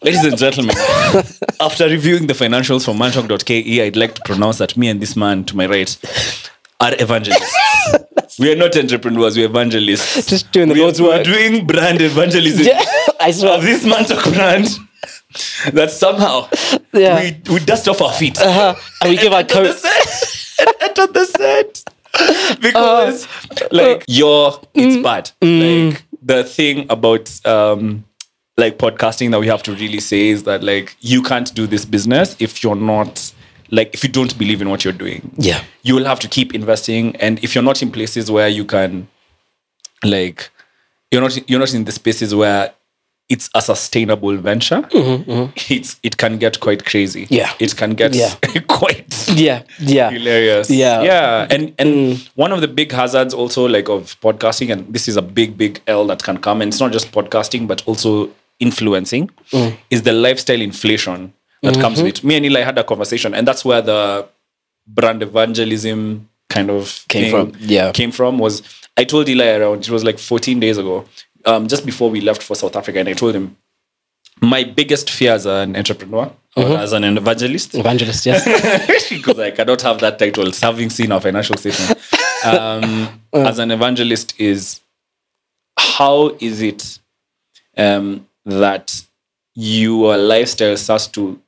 [0.00, 0.76] Ladies and gentlemen,
[1.60, 5.42] after reviewing the financials from mantalk.ke, I'd like to pronounce that me and this man
[5.46, 5.98] to my right
[6.80, 7.52] are evangelists.
[8.38, 10.26] we are not entrepreneurs, we're evangelists.
[10.26, 11.26] Just doing the we Lord's are, work.
[11.26, 12.82] We're doing brand evangelism Yeah,
[13.20, 13.54] I swear.
[13.58, 14.68] of this Mantalk brand
[15.74, 16.48] that somehow
[16.92, 17.20] Yeah.
[17.20, 18.38] we, we dust off our feet.
[18.40, 19.76] Uh, and we give our coat.
[19.76, 20.76] set.
[20.80, 21.84] Enter the set.
[22.60, 23.28] Because,
[23.70, 25.30] like, your it's bad.
[25.40, 28.04] Like, the thing about, um,
[28.56, 31.84] like, podcasting that we have to really say is that, like, you can't do this
[31.84, 33.32] business if you're not,
[33.70, 35.30] like, if you don't believe in what you're doing.
[35.36, 35.62] Yeah.
[35.82, 37.14] You will have to keep investing.
[37.16, 39.08] And if you're not in places where you can,
[40.04, 40.50] like,
[41.10, 42.72] you're not you're not in the spaces where
[43.28, 44.86] it's a sustainable venture.
[45.68, 47.24] It's it can get quite crazy.
[47.24, 47.52] Mm-hmm, Yeah.
[47.58, 48.34] it can get Yeah.
[48.68, 50.10] quite Yeah, yeah.
[50.10, 50.70] hilarious.
[50.70, 51.00] Yeah.
[51.00, 51.04] Mm.
[51.04, 55.16] yeah, and and one of the big hazards also like of podcasting, and this is
[55.16, 59.30] a big big L that can come, and it's not just podcasting but also influencing,
[59.52, 59.76] Mm.
[59.90, 61.80] is the lifestyle inflation that Mm-hmm.
[61.82, 62.22] comes with.
[62.24, 64.28] Me and Eli had a conversation, and that's where the
[64.86, 67.92] brand evangelism kind of Came from, yeah.
[67.92, 68.62] came from was
[68.96, 71.04] I told Eli around it was like 14 days ago,
[71.44, 73.56] um, just before we left for South Africa, and I told him
[74.40, 76.82] my biggest fear as an entrepreneur or Mm-hmm.
[76.82, 79.08] as an evangelist Evangelist, yes.
[79.10, 81.98] because I cannot have that title, having seen our financial statement.
[82.44, 83.40] Um, Uh.
[83.40, 84.80] As an evangelist, is
[85.76, 86.98] how is it
[87.76, 89.02] um, that
[89.56, 91.40] your lifestyle starts to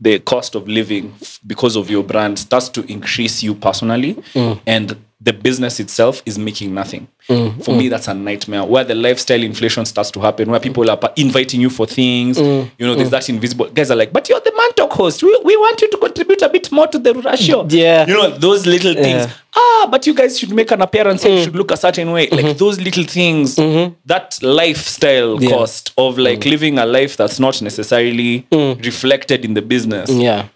[0.00, 1.14] the cost of living
[1.46, 4.60] because of your brand starts to increase you personally mm.
[4.66, 7.06] and the business itself is making nothing.
[7.28, 7.90] Mm, for me mm.
[7.90, 8.64] that's a nightmare.
[8.64, 12.70] Where the lifestyle inflation starts to happen where people are inviting you for things mm,
[12.78, 15.40] you know there's that invisible guys are like but you're the man talk host we,
[15.44, 17.66] we want you to contribute a bit more to the ratio.
[17.68, 18.06] Yeah.
[18.06, 19.26] you know those little things.
[19.26, 19.32] Yeah.
[19.54, 22.28] ah but you guys should make an appearance and you should look a certain way.
[22.30, 22.58] Like mm-hmm.
[22.58, 23.94] those little things mm-hmm.
[24.06, 25.50] that lifestyle Yeah.
[25.50, 30.10] cost of like living a life that's not necessarily reflected in the business.
[30.10, 30.48] Yeah.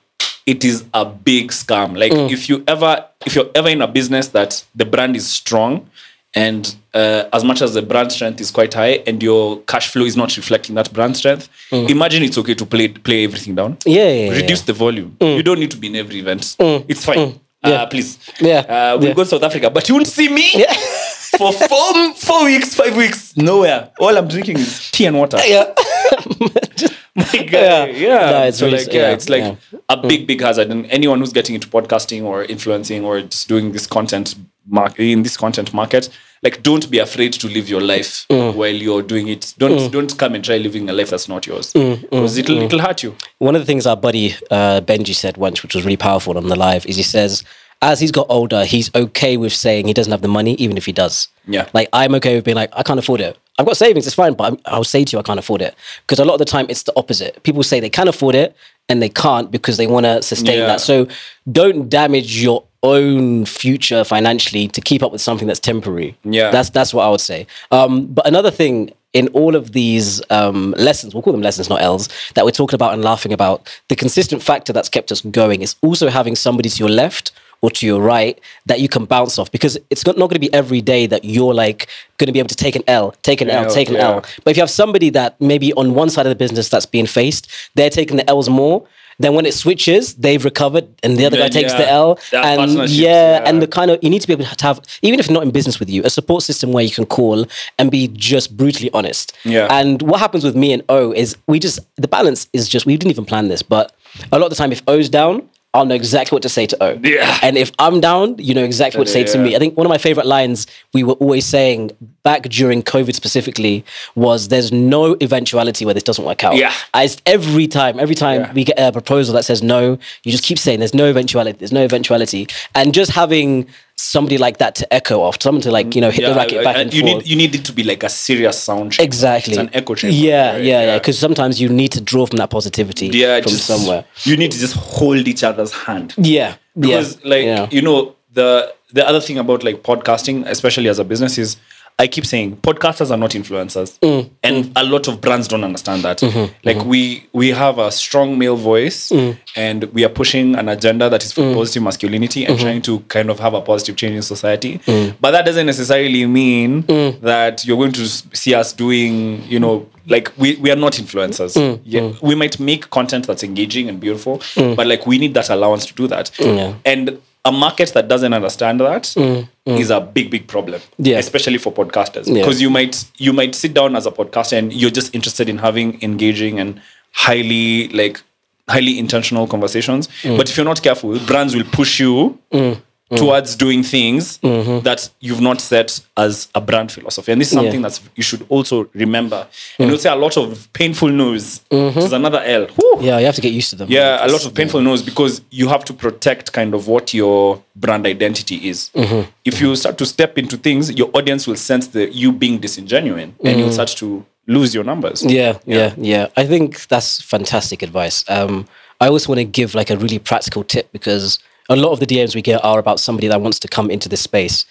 [0.46, 1.98] It is a big scam.
[1.98, 5.88] Like if you ever if you're ever in a business that the brand is strong
[6.34, 10.04] and uh, as much as the brand strength is quite high and your cash flow
[10.04, 13.78] is not reflecting that brand strength imagine it's okay to play play everything down.
[13.86, 14.54] Yeah, yeah, yeah.
[14.66, 15.16] the volume.
[15.20, 16.56] You don't need to be in every event.
[16.58, 17.40] It's fine.
[17.64, 17.70] Yeah.
[17.82, 18.18] uh, please.
[18.40, 18.58] Yeah.
[18.58, 19.14] uh, we'll Yeah.
[19.14, 19.70] go to south africa.
[19.70, 20.50] But you won't see me
[21.38, 23.34] for four, four weeks five weeks.
[23.36, 23.90] Nowhere.
[23.98, 25.38] All i'm drinking is tea and water.
[25.46, 25.72] Yeah.
[27.16, 27.60] my guy.
[27.60, 27.84] Yeah.
[27.86, 28.30] Yeah.
[28.30, 29.78] No, it's so really- like, yeah, yeah, it's like yeah.
[29.88, 30.70] a big, big hazard.
[30.70, 34.34] And anyone who's getting into podcasting or influencing or just doing this content
[34.66, 36.08] mark in this content market,
[36.42, 38.54] like don't be afraid to live your life Mm.
[38.54, 39.54] while you're doing it.
[39.58, 41.72] Don't don't come and try living a life that's not yours.
[41.74, 43.14] Mm, Because it'll it'll hurt you.
[43.38, 46.48] One of the things our buddy uh, Benji said once, which was really powerful on
[46.48, 47.44] the live, is he says,
[47.82, 50.86] as he's got older, he's okay with saying he doesn't have the money, even if
[50.86, 51.28] he does.
[51.46, 51.68] Yeah.
[51.74, 53.36] Like, I'm okay with being like, I can't afford it.
[53.58, 55.74] I've got savings, it's fine, but I'm, I'll say to you, I can't afford it.
[56.02, 57.42] Because a lot of the time, it's the opposite.
[57.44, 58.56] People say they can afford it
[58.88, 60.66] and they can't because they want to sustain Yeah.
[60.66, 60.80] that.
[60.80, 61.06] So
[61.50, 66.16] don't damage your own future financially to keep up with something that's temporary.
[66.24, 66.50] Yeah.
[66.50, 67.46] That's that's what I would say.
[67.70, 71.80] Um, but another thing in all of these um, lessons, we'll call them lessons, not
[71.80, 75.62] L's, that we're talking about and laughing about, the consistent factor that's kept us going
[75.62, 79.38] is also having somebody to your left or to your right that you can bounce
[79.38, 81.88] off because it's not, not going to be every day that you're like
[82.18, 84.08] going to be able to take an L, take an L, L, take an yeah.
[84.08, 84.20] L.
[84.42, 87.06] But if you have somebody that maybe on one side of the business that's being
[87.06, 88.86] faced, they're taking the L's more.
[89.18, 92.58] Then when it switches, they've recovered, and the other guy takes yeah, the L, that
[92.58, 93.48] and yeah, yeah.
[93.48, 95.52] and the kind of you need to be able to have even if not in
[95.52, 97.46] business with you a support system where you can call
[97.78, 99.68] and be just brutally honest Yeah.
[99.70, 102.96] and what happens with me and o is we just the balance is just we
[102.96, 103.94] didn't even plan this but
[104.32, 106.82] a lot of the time if o's down I'll know exactly what to say to
[106.82, 107.00] O.
[107.02, 107.38] Yeah.
[107.42, 109.56] And if I'm down, you know exactly what to say to me.
[109.56, 111.90] I think one of my favorite lines we were always saying
[112.22, 113.84] back during COVID specifically
[114.14, 116.54] was there's no eventuality where this doesn't work out.
[116.56, 116.72] Yeah.
[116.94, 118.52] As every time, every time Yeah.
[118.52, 121.72] we get a proposal that says no, you just keep saying there's no eventuality, there's
[121.72, 122.46] no eventuality.
[122.76, 126.24] And just having somebody like that to echo off, someone to like, you know, hit
[126.26, 127.14] the racket I- back I- and you forth.
[127.22, 128.96] need you need it to be like a serious sound.
[128.98, 129.52] Exactly.
[129.52, 130.16] It's an echo chamber.
[130.16, 130.64] Yeah, right?
[130.64, 130.98] yeah, yeah.
[130.98, 134.04] Because sometimes you need to draw from that positivity yeah, from just somewhere.
[134.24, 136.14] You need to just hold each other's hand.
[136.16, 137.68] Yeah, because yeah, like yeah.
[137.70, 141.56] you know the the other thing about like podcasting especially as a business is
[141.98, 143.98] i keep saying podcasters are not influencers.
[144.00, 144.72] Mm, and mm.
[144.76, 146.18] a lot of brands don't understand that.
[146.18, 146.52] Mm-hmm.
[146.64, 146.88] Like mm-hmm.
[146.88, 149.38] we we have a strong male voice Mm.
[149.54, 151.54] and we are pushing an agenda that is for mm.
[151.54, 152.64] positive masculinity and mm-hmm.
[152.64, 154.78] trying to kind of have a positive change in society.
[154.78, 155.16] Mm.
[155.20, 156.82] But that doesn't necessarily mean
[157.20, 161.80] that you're going to see us doing you know like we, we are not influencers.
[161.84, 165.86] Yeah we might make content that's engaging and beautiful but like we need that allowance
[165.86, 166.30] to do that.
[166.38, 166.74] Yeah.
[166.84, 169.78] and a market that doesn't understand that mm, mm.
[169.78, 171.18] is a big big problem Yeah.
[171.18, 172.34] especially for podcasters Yeah.
[172.42, 175.58] because you might you might sit down as a podcaster and you're just interested in
[175.58, 176.80] having engaging and
[177.12, 178.20] highly like
[178.68, 180.36] highly intentional conversations Mm.
[180.38, 182.80] but if you're not careful brands will push you mm.
[183.16, 184.80] Towards doing things Mm-hmm.
[184.80, 187.78] that you've not set as a brand philosophy and this is something Yeah.
[187.80, 187.82] Mm.
[187.82, 189.46] that's you should also remember
[189.78, 192.98] and you'll say a lot of painful no's which is another l Whew.
[193.00, 193.88] Yeah, you have to get used to them.
[193.90, 197.62] Yeah, a lot of painful no's because you have to protect kind of what your
[197.76, 198.90] brand identity is.
[198.94, 199.28] Mm-hmm.
[199.44, 203.22] If you start to step into things, your audience will sense the you being disingenuine
[203.22, 203.58] and Mm-hmm.
[203.58, 205.22] you'll start to lose your numbers.
[205.24, 206.28] Yeah, yeah, yeah.
[206.36, 208.24] I think that's fantastic advice.
[208.28, 208.66] Um,
[209.00, 212.06] I always want to give like a really practical tip because a lot of the
[212.06, 214.66] DMs we get are about somebody that wants to come into this space.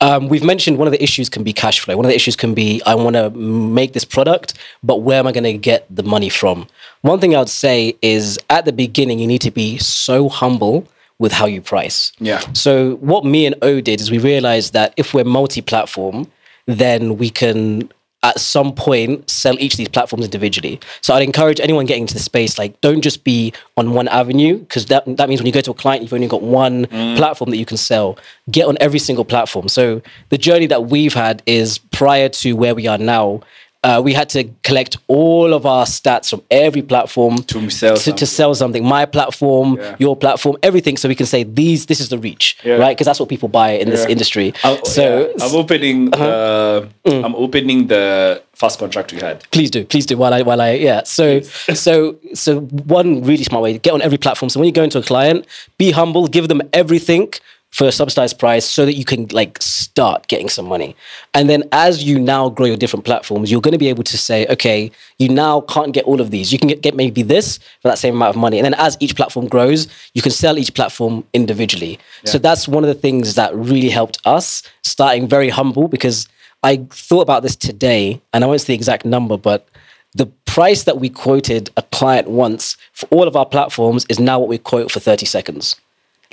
[0.00, 1.96] Um, we've mentioned one of the issues can be cash flow.
[1.96, 5.26] One of the issues can be I want to make this product, but where am
[5.26, 6.66] I going to get the money from?
[7.00, 10.86] One thing I would say is at the beginning, you need to be so humble
[11.18, 12.12] with how you price.
[12.18, 12.40] Yeah.
[12.52, 16.30] So what me and O did is we realized that if we're multi-platform,
[16.66, 17.90] then we can
[18.24, 20.80] at some point sell each of these platforms individually.
[21.02, 24.58] So I'd encourage anyone getting into the space, like don't just be on one avenue,
[24.58, 27.16] because that, that means when you go to a client, you've only got one mm.
[27.18, 28.18] platform that you can sell.
[28.50, 29.68] Get on every single platform.
[29.68, 33.42] So the journey that we've had is prior to where we are now,
[33.84, 38.02] Uh, we had to collect all of our stats from every platform To sell to,
[38.02, 38.26] to something.
[38.26, 38.84] sell something.
[38.84, 39.96] My platform, Yeah.
[39.98, 41.84] your platform, everything, so we can say these.
[41.86, 42.76] This is the reach, Yeah.
[42.84, 42.96] right?
[42.96, 44.12] Because that's what people buy in this Yeah.
[44.14, 44.54] industry.
[44.64, 45.44] Oh, so yeah.
[45.44, 46.24] I'm opening Uh-huh.
[46.26, 47.24] the Mm.
[47.26, 49.36] I'm opening the first contract we had.
[49.50, 51.40] please do please do while i while i yeah so
[51.86, 52.60] so so
[53.00, 55.44] one really smart way get on every platform so when you go into a client
[55.76, 57.26] be humble give them everything
[57.74, 60.94] for a subsidized price so that you can like start getting some money.
[61.34, 64.16] And then as you now grow your different platforms you're going to be able to
[64.16, 66.52] say okay you now can't get all of these.
[66.52, 68.58] You can get, get maybe this for that same amount of money.
[68.58, 71.98] And then as each platform grows you can sell each platform individually.
[72.24, 76.28] So that's one of the things that really helped us starting very humble because
[76.62, 79.68] I thought about this today, and I won't say the exact number, but
[80.14, 84.38] the price that we quoted a client once for all of our platforms is now
[84.38, 85.76] what we quote for 30 seconds.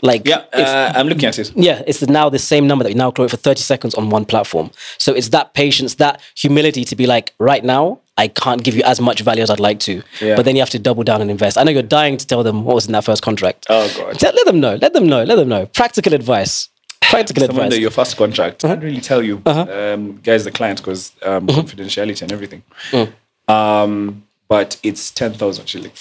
[0.01, 1.51] Like, Yeah, uh, I'm looking at it.
[1.55, 4.25] yeah, it's now the same number that we now quote for 30 seconds on one
[4.25, 4.71] platform.
[4.97, 8.83] So it's that patience, that humility to be like, right now, I can't give you
[8.83, 10.01] as much value as I'd like to.
[10.19, 10.35] Yeah.
[10.35, 11.57] But then you have to double down and invest.
[11.57, 13.65] I know you're dying to tell them what was in that first contract.
[13.69, 14.19] Oh, God.
[14.19, 14.75] Tell- Let them know.
[14.75, 15.23] Let them know.
[15.23, 15.65] Let them know.
[15.67, 16.69] Practical advice.
[17.01, 17.79] Practical Someone advice.
[17.79, 18.63] your first contract.
[18.63, 18.73] Uh-huh.
[18.73, 21.61] I can't really tell you, um, guys, the client, because um, Uh-huh.
[21.61, 22.63] confidentiality and everything.
[22.91, 23.11] Mm.
[23.47, 25.99] Um, but it's ten thousand shillings.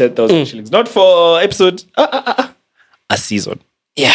[0.00, 0.06] Yeah.
[0.06, 0.14] Yeah.
[0.14, 1.84] It's ten thousand shillings, not for episode.
[1.96, 2.54] ah, ah, ah,
[3.10, 3.60] a season.
[3.96, 4.14] Yeah.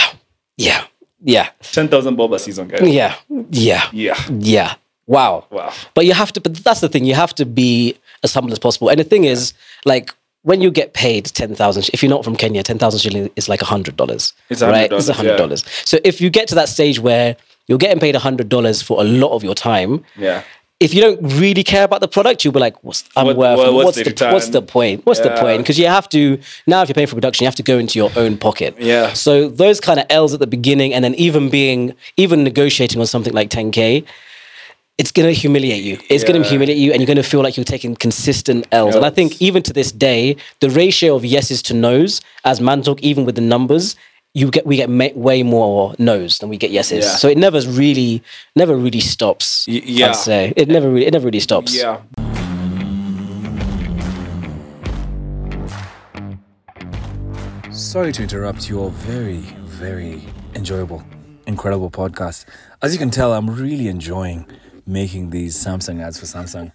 [0.57, 0.85] Yeah.
[1.23, 1.49] Yeah.
[1.61, 2.81] Ten thousand bob a season, guys.
[2.87, 3.15] Yeah.
[3.51, 3.87] Yeah.
[3.91, 4.17] Yeah.
[4.29, 4.75] Yeah.
[5.07, 5.45] Wow.
[5.51, 5.73] Wow.
[5.93, 8.59] But you have to, but that's the thing, you have to be as humble as
[8.59, 8.89] possible.
[8.89, 9.53] And the thing is,
[9.85, 13.59] like, when you get paid 10,000, if you're not from Kenya, 10,000 shillings is like
[13.61, 14.33] $100.
[14.49, 14.89] It's Right?
[14.89, 15.87] $100, It's $100.
[15.87, 17.35] So if you get to that stage where
[17.67, 20.43] you're getting paid $100 for a lot of your time, Yeah.
[20.83, 23.57] If you don't really care about the product, you'll be like, what's, I'm What- worth,
[23.57, 25.05] what- what's what's, the the, what's the point?
[25.05, 25.59] What's the point?
[25.61, 27.97] Because you have to, now if you're paying for production, you have to go into
[27.97, 28.75] your own pocket.
[28.79, 29.13] Yeah.
[29.13, 33.07] So those kind of L's at the beginning, and then even being, even negotiating on
[33.07, 34.03] something like 10K,
[34.97, 35.97] it's going to humiliate you.
[36.09, 38.93] It's going to humiliate you, and you're going to feel like you're taking consistent L's.
[38.95, 42.99] And I think even to this day, the ratio of yeses to nos, as Mantalk,
[42.99, 43.95] even with the numbers,
[44.35, 47.05] you get we get ma- way more nos than we get yeses.
[47.05, 47.15] Yeah.
[47.17, 48.23] So it never really,
[48.55, 49.67] never really stops.
[49.67, 50.07] Y- yeah.
[50.09, 51.75] I'd say it never really, it never really stops.
[51.75, 52.01] Yeah.
[57.71, 60.23] Sorry to interrupt your very, very
[60.55, 61.03] enjoyable,
[61.45, 62.45] incredible podcast.
[62.81, 64.47] As you can tell, I'm really enjoying
[64.85, 66.71] making these Samsung ads for Samsung.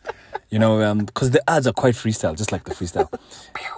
[0.51, 3.13] You know, because the ads are quite freestyle, just like the freestyle.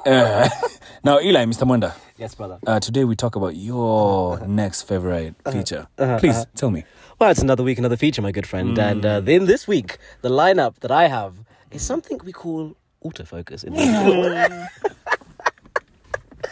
[0.06, 0.48] Uh,
[1.02, 1.64] now, Eli, Mr.
[1.66, 2.58] Mwanda, Yes, brother.
[2.66, 5.86] uh, today we talk about your next favorite feature.
[6.18, 6.84] Please tell me.
[7.18, 8.78] Well, it's another week, another feature, my good friend.
[8.78, 9.28] And uh, Mm.
[9.28, 11.34] in this week, the lineup that I have
[11.70, 13.64] is something we call autofocus.
[13.64, 14.68] In the,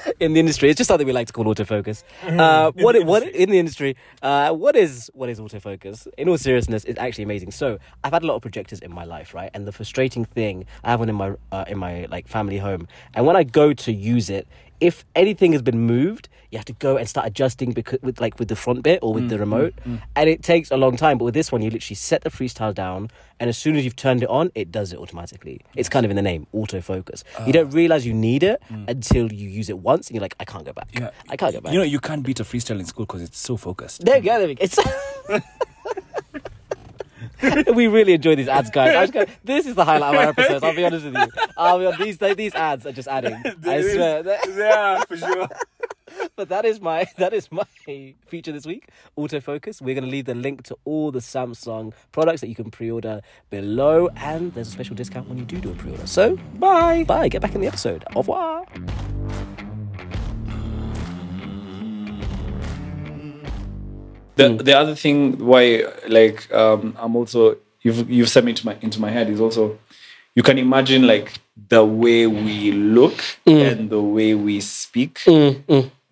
[0.20, 2.02] in the industry, it's just something we like to call autofocus.
[2.22, 3.96] Uh, what it, what in the industry?
[4.22, 6.06] Uh, what is what is autofocus?
[6.16, 7.50] In all seriousness, it's actually amazing.
[7.50, 9.50] So I've had a lot of projectors in my life, right?
[9.54, 12.88] And the frustrating thing, I have one in my uh, in my like family home,
[13.14, 14.46] and when I go to use it,
[14.80, 18.38] if anything has been moved, you have to go and start adjusting because with like
[18.38, 20.00] with the front bit or with mm, the mm, remote, mm.
[20.16, 21.18] and it takes a long time.
[21.18, 23.96] But with this one, you literally set the freestyle down, and as soon as you've
[23.96, 25.60] turned it on, it does it automatically.
[25.76, 27.22] It's kind of in the name, autofocus.
[27.46, 27.76] you don't ah.
[27.76, 30.72] realize you need it until you use it once, and you're like, I can't go
[30.72, 30.88] back.
[30.92, 31.10] Yeah.
[31.28, 31.72] I can't go back.
[31.72, 34.04] You know, you can't beat a freestyle in school because it's so focused.
[34.04, 34.38] There you go.
[34.38, 34.64] There we go.
[34.64, 34.78] It's
[37.74, 39.10] we really enjoy these ads, guys.
[39.10, 40.64] Going, this is the highlight of our episodes.
[40.64, 41.26] I'll be honest with you.
[41.56, 43.34] I'll be honest, these these ads are just adding.
[43.64, 44.22] I swear.
[44.56, 45.48] yeah, for sure.
[46.36, 47.64] But that is my that is my
[48.26, 48.88] feature this week.
[49.16, 49.80] Autofocus.
[49.80, 53.20] We're going to leave the link to all the Samsung products that you can pre-order
[53.50, 56.06] below, and there's a special discount when you do do a pre-order.
[56.06, 57.28] So bye, bye.
[57.28, 58.04] Get back in the episode.
[58.14, 58.64] Au revoir.
[64.38, 64.56] The Hmm.
[64.68, 65.18] the other thing
[65.50, 65.64] why
[66.18, 67.40] like um I'm also
[67.84, 69.62] you've you've set me into my into my head is also
[70.36, 71.28] you can imagine like
[71.74, 72.58] the way we
[72.98, 73.56] look Hmm.
[73.68, 75.14] and the way we speak.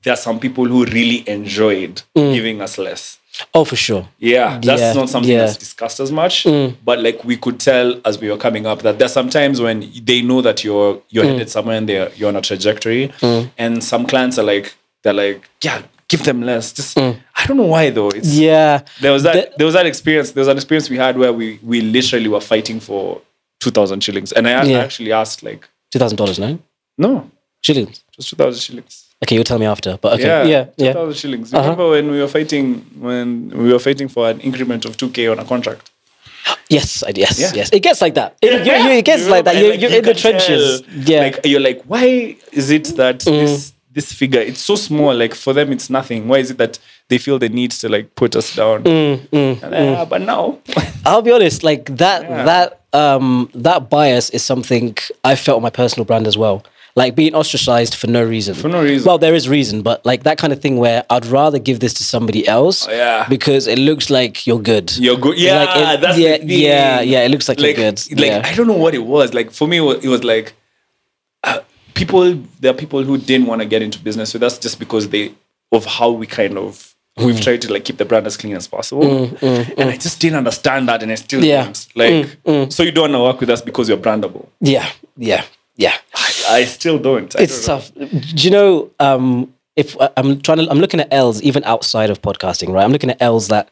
[0.02, 3.18] There are some people who really enjoyed giving us less.
[3.52, 4.04] Oh, for sure.
[4.18, 5.44] Yeah, that's Yeah, not something yeah.
[5.44, 6.46] that's discussed as much.
[6.88, 9.78] But like we could tell as we were coming up that there's sometimes when
[10.10, 13.02] they know that you're you're headed somewhere and they're you're on a trajectory,
[13.58, 16.72] and some clients are like they're like, yeah, give them less.
[16.72, 18.08] Just I don't know why though.
[18.10, 18.82] It's Yeah.
[19.00, 20.30] there was that The- there was that experience.
[20.32, 23.20] There was an experience we had where we we literally were fighting for
[23.60, 24.78] two thousand shillings, and I Yeah.
[24.84, 26.58] actually asked like, Two thousand dollars, no
[26.98, 27.30] no,
[27.62, 28.02] shillings.
[28.16, 29.02] just two thousand shillings.
[29.24, 29.96] Okay, you'll tell me after.
[30.00, 30.92] But okay, Yeah, yeah, two yeah.
[30.92, 31.52] thousand shillings.
[31.52, 35.26] Remember when we were fighting when we were fighting for an increment of two k
[35.28, 35.90] on a contract?
[36.68, 37.50] Yes, I, yes, Yeah.
[37.54, 37.70] yes.
[37.72, 38.36] It gets like that.
[38.42, 39.56] It, you- you- it gets You like that.
[39.56, 40.82] You're, And, you're you in the trenches.
[40.82, 41.20] tell, Yeah.
[41.22, 43.40] Like you're like, why is it that Mm.
[43.46, 45.12] this this figure, it's so small.
[45.22, 46.28] Like for them, it's nothing.
[46.28, 46.78] Why is it that
[47.08, 48.84] they feel the need to like put us down?
[48.84, 50.58] Mm, And, uh, But now,
[51.06, 52.20] I'll be honest, like that
[52.50, 56.62] that um that bias is something I felt on my personal brand as well.
[57.02, 58.54] Like being ostracized for no reason.
[58.54, 59.06] For no reason.
[59.06, 61.92] Well, there is reason, but like that kind of thing where I'd rather give this
[61.94, 62.88] to somebody else.
[62.88, 63.26] Oh, yeah.
[63.28, 64.86] Because it looks like you're good.
[65.06, 65.36] you're good.
[65.38, 67.98] Yeah, Like, it- yeah, yeah, yeah, it looks like you're good.
[68.12, 68.42] Like Yeah.
[68.50, 69.34] I don't know what it was.
[69.34, 70.54] Like for me, it was, it was like
[71.44, 71.60] uh,
[71.96, 72.34] people.
[72.60, 75.34] There are people who didn't want to get into business with us just because they
[75.72, 77.24] of how we kind of Mm.
[77.26, 79.02] we've tried to like keep the brand as clean as possible.
[79.02, 79.74] Mm, mm, mm.
[79.78, 81.64] and I just didn't understand that, and I still Yeah.
[81.64, 81.86] don't.
[81.94, 84.44] Like, so you don't want to work with us because you're brandable.
[84.60, 84.86] Yeah,
[85.16, 85.44] yeah,
[85.76, 85.96] yeah.
[86.14, 87.34] I, I still don't.
[87.34, 87.94] I it's don't tough.
[87.94, 88.90] Do you know?
[89.00, 92.84] Um, if uh, I'm trying to, I'm looking at L's even outside of podcasting, right?
[92.84, 93.70] I'm looking at L's that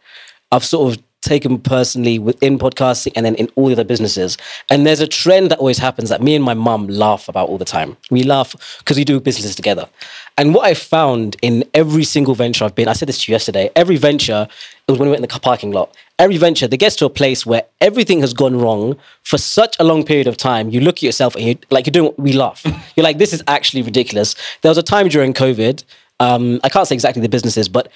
[0.50, 4.36] I've sort of taken personally within podcasting and then in all the other businesses.
[4.70, 7.58] And there's a trend that always happens that me and my mum laugh about all
[7.58, 7.96] the time.
[8.10, 9.88] We laugh because we do businesses together.
[10.36, 13.34] And what I found in every single venture I've been, I said this to you
[13.34, 14.48] yesterday, every venture,
[14.86, 17.10] it was when we went in the parking lot, every venture that gets to a
[17.10, 20.96] place where everything has gone wrong for such a long period of time, you look
[20.96, 22.64] at yourself and you like you're doing we laugh.
[22.96, 24.34] you're like, this is actually ridiculous.
[24.62, 25.84] There was a time during COVID,
[26.20, 27.90] um, I can't say exactly the businesses, but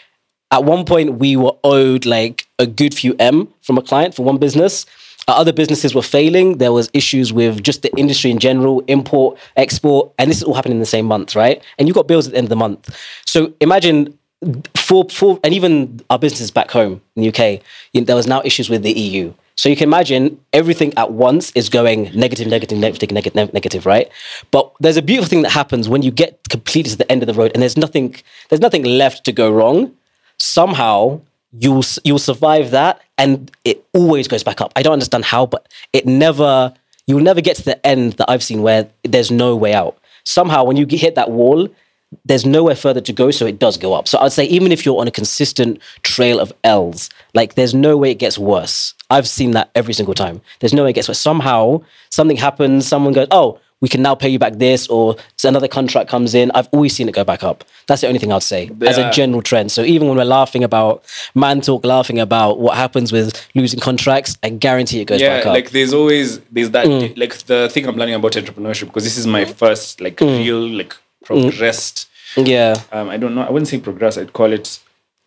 [0.50, 4.24] at one point we were owed like a good few M from a client for
[4.24, 4.86] one business.
[5.26, 6.58] Uh, Other businesses were failing.
[6.58, 10.54] There was issues with just the industry in general, import, export, and this is all
[10.54, 11.62] happening in the same month, right?
[11.78, 12.96] And you've got bills at the end of the month.
[13.26, 14.18] So imagine
[14.76, 18.26] for for and even our businesses back home in the UK, you know, there was
[18.26, 19.34] now issues with the EU.
[19.56, 24.08] So you can imagine everything at once is going negative, negative, negative, negative, negative, right?
[24.52, 27.26] But there's a beautiful thing that happens when you get completely to the end of
[27.26, 28.14] the road and there's nothing,
[28.48, 29.92] there's nothing left to go wrong.
[30.38, 31.20] Somehow
[31.58, 34.72] you'll you'll survive that, and it always goes back up.
[34.76, 36.74] I don't understand how, but it never.
[37.06, 39.98] You'll never get to the end that I've seen where there's no way out.
[40.24, 41.68] Somehow, when you hit that wall,
[42.24, 44.06] there's nowhere further to go, so it does go up.
[44.08, 47.96] So I'd say even if you're on a consistent trail of L's, like there's no
[47.96, 48.94] way it gets worse.
[49.10, 50.42] I've seen that every single time.
[50.60, 51.18] There's no way it gets worse.
[51.18, 55.68] Somehow something happens, someone goes, "Oh, we can now pay you back this," or another
[55.68, 56.50] contract comes in.
[56.54, 57.64] I've always seen it go back up.
[57.86, 59.70] That's the only thing I'd say as a general trend.
[59.72, 61.04] So even when we're laughing about
[61.34, 65.52] Mantalk, laughing about what happens with losing contracts, I guarantee it goes yeah back up.
[65.54, 67.16] like there's always there's that Mm.
[67.18, 70.94] like the thing i'm learning about entrepreneurship because this is my first like real like
[71.24, 74.78] progressed yeah, um i don't know i wouldn't say progress i'd call it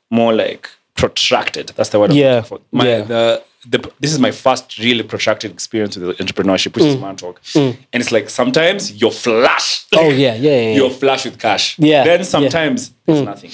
[0.10, 2.60] more like protracted that's the word I'm Yeah, for.
[2.72, 3.02] my yeah.
[3.02, 7.02] the the this is my first really protracted experience with entrepreneurship which is Mm.
[7.02, 7.78] Mantalk mm.
[7.94, 9.86] and it's like sometimes you're flush.
[9.96, 10.76] Oh, yeah, yeah, yeah, yeah.
[10.76, 11.78] you're flush with cash.
[11.78, 12.26] Yeah, then yeah.
[12.26, 13.26] sometimes there's mm.
[13.26, 13.52] nothing.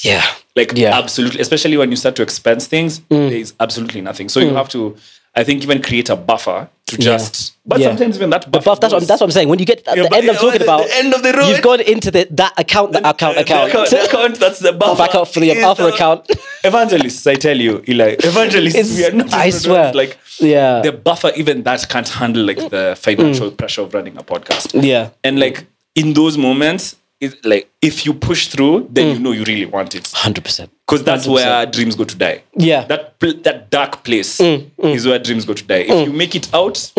[0.00, 0.98] Yeah, like Yeah.
[0.98, 3.30] absolutely especially when you start to expense things mm.
[3.30, 4.28] there's absolutely nothing.
[4.28, 4.96] So you have to
[5.36, 7.88] i think even create a buffer to just but Yeah.
[7.88, 9.48] sometimes even that buffer buff, that's, what, that's what I'm saying.
[9.48, 11.32] When you get at Yeah, the end I'm talking the- about, the end of the
[11.32, 11.48] road.
[11.48, 13.70] you've gone into the that account, that account, account.
[13.72, 16.20] account, account that's the buffer Back up for the other the- account.
[16.70, 19.92] evangelists i tell you eli evangelists It's- we are not I swear.
[19.94, 20.82] like Yeah.
[20.82, 23.56] the buffer even that can't handle like the financial mm.
[23.56, 25.10] pressure of running a podcast Yeah.
[25.24, 25.66] and like
[25.96, 29.22] in those moments it, like if you push through then you mm.
[29.22, 30.70] know you really want it Hundred percent.
[30.86, 32.42] because that's where dreams go to die.
[32.54, 32.84] Yeah.
[32.84, 34.94] Mm, that pl- that dark place mm, mm.
[34.94, 35.86] is where dreams go to die.
[35.88, 36.92] If you make it out,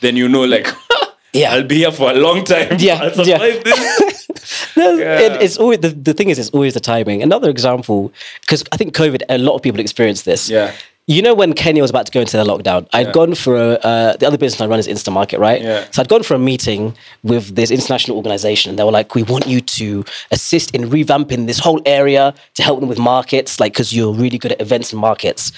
[0.00, 0.68] then you know, like,
[1.34, 1.52] Yeah.
[1.52, 2.76] I'll be here for a long time.
[2.78, 3.26] Yeah, this.
[4.76, 5.18] Yeah.
[5.20, 7.22] it, it's always the, the thing is it's always the timing.
[7.22, 8.12] Another example,
[8.42, 10.50] because I think COVID, a lot of people experience this.
[10.50, 10.72] Yeah.
[11.06, 13.12] You know when Kenya was about to go into the lockdown, I'd Yeah.
[13.12, 15.60] gone for a, uh, the other business I run is Instamarket, right?
[15.60, 15.84] Yeah.
[15.90, 19.22] So I'd gone for a meeting with this international organization, and they were like, "We
[19.22, 23.74] want you to assist in revamping this whole area to help them with markets, like
[23.74, 25.52] because you're really good at events and markets."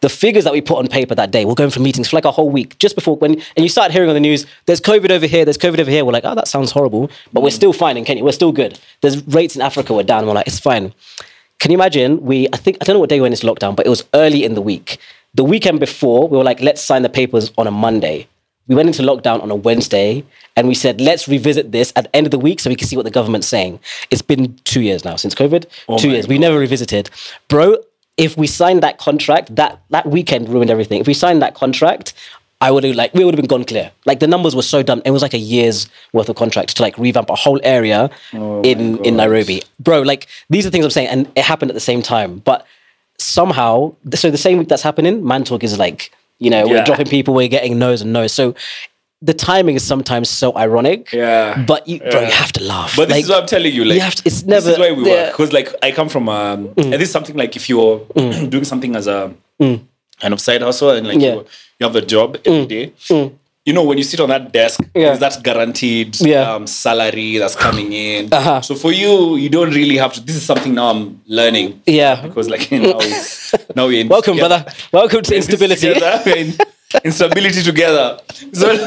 [0.00, 2.24] The figures that we put on paper that day, we're going for meetings for like
[2.24, 5.10] a whole week, just before when, and you start hearing on the news, "There's COVID
[5.10, 7.74] over here, there's COVID over here." We're like, "Oh, that sounds horrible," but we're still
[7.74, 8.24] fine in Kenya.
[8.24, 8.78] We're still good.
[9.02, 10.26] There's rates in Africa were down.
[10.26, 10.94] We're like, "It's fine."
[11.58, 12.22] Can you imagine?
[12.22, 14.04] We, I think, I don't know what day we went into lockdown, but it was
[14.14, 14.98] early in the week.
[15.34, 18.28] The weekend before, we were like, let's sign the papers on a Monday.
[18.68, 20.24] We went into lockdown on a Wednesday
[20.56, 22.88] and we said, let's revisit this at the end of the week so we can
[22.88, 23.78] see what the government's saying.
[24.10, 25.66] It's been two years now since COVID.
[25.88, 26.26] Oh two my years.
[26.26, 27.10] We never revisited.
[27.48, 27.78] Bro,
[28.16, 31.00] if we signed that contract, that, that weekend ruined everything.
[31.00, 32.14] If we signed that contract,
[32.60, 33.92] I would have like we would have been gone clear.
[34.06, 35.02] Like the numbers were so dumb.
[35.04, 38.62] It was like a year's worth of contract to like revamp a whole area oh
[38.62, 40.02] in in Nairobi, bro.
[40.02, 42.38] Like these are things I'm saying, and it happened at the same time.
[42.38, 42.66] But
[43.18, 47.34] somehow, so the same week that's happening, Mantalk is like you know we're dropping people,
[47.34, 48.32] we're getting no's and no's.
[48.32, 48.54] So
[49.22, 51.12] the timing is sometimes so ironic.
[51.12, 51.64] Yeah.
[51.66, 52.94] But you, bro, you have to laugh.
[52.96, 53.84] But this Like, is what I'm telling you.
[53.84, 55.12] Like, have to- it's never- This is why we yeah.
[55.14, 56.84] work because, like, I come from um, mm.
[56.84, 58.50] and this is something like if you're mm.
[58.54, 59.80] doing something as a mm.
[60.20, 61.34] Kind of side hustle and like Yeah.
[61.34, 61.46] you,
[61.78, 62.92] you have a job every day,
[63.66, 65.06] you know, when you sit on that desk, Yeah.
[65.14, 66.52] there's that guaranteed Yeah.
[66.54, 68.32] um, salary that's coming in.
[68.32, 68.60] Uh-huh.
[68.62, 70.20] So for you, you don't really have to.
[70.20, 72.20] This is something now I'm learning Yeah.
[72.22, 74.60] because, like, now it's now we're in Welcome, together.
[74.62, 74.72] brother.
[74.92, 75.88] Welcome to instability.
[75.94, 76.54] Together, we're in
[77.04, 78.20] instability together.
[78.52, 78.70] So,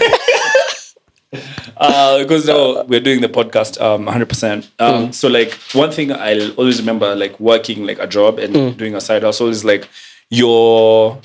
[1.77, 4.67] uh, because now we're doing the podcast um 100%.
[4.79, 5.13] Um, Mm.
[5.13, 8.77] So, like, one thing I'll always remember, like, working like a job and Mm.
[8.77, 9.87] doing a side hustle is like
[10.29, 11.17] you're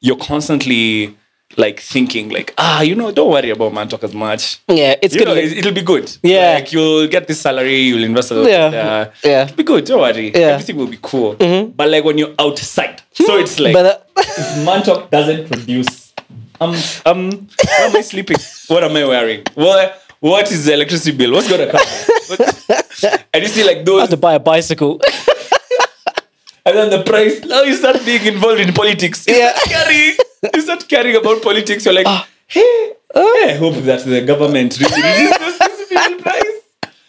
[0.00, 1.16] you're constantly
[1.56, 5.20] like thinking like ah you know don't worry about Mantalk as much Yeah, it's you
[5.24, 6.10] gonna know, it- it'll be good.
[6.22, 6.54] Yeah.
[6.56, 9.04] Like you'll get this salary, you'll invest a little Yeah.
[9.04, 9.12] bit.
[9.24, 9.44] Yeah.
[9.44, 10.26] It'll be good, don't worry.
[10.26, 10.32] Yeah.
[10.32, 10.50] Mm-hmm.
[10.54, 11.34] Everything will be cool.
[11.76, 16.12] But like when you're outside, so it's like But, uh, if Mantalk doesn't produce,
[16.60, 16.74] um,
[17.06, 18.36] um, where am I sleeping?
[18.68, 19.42] What am I wearing?
[19.54, 21.32] What what is the electricity bill?
[21.32, 21.86] What's gonna come?
[22.28, 25.00] What- and you see like I those have to buy a bicycle.
[26.66, 27.42] and then the price.
[27.44, 29.24] Now you start being involved in politics.
[29.26, 29.54] You Yeah.
[29.54, 30.16] start caring.
[30.54, 31.84] You start caring about politics.
[31.84, 32.26] You're like, Ah.
[32.46, 33.20] hey, ah.
[33.38, 36.56] hey, I hope that the government really reduces this fuel price.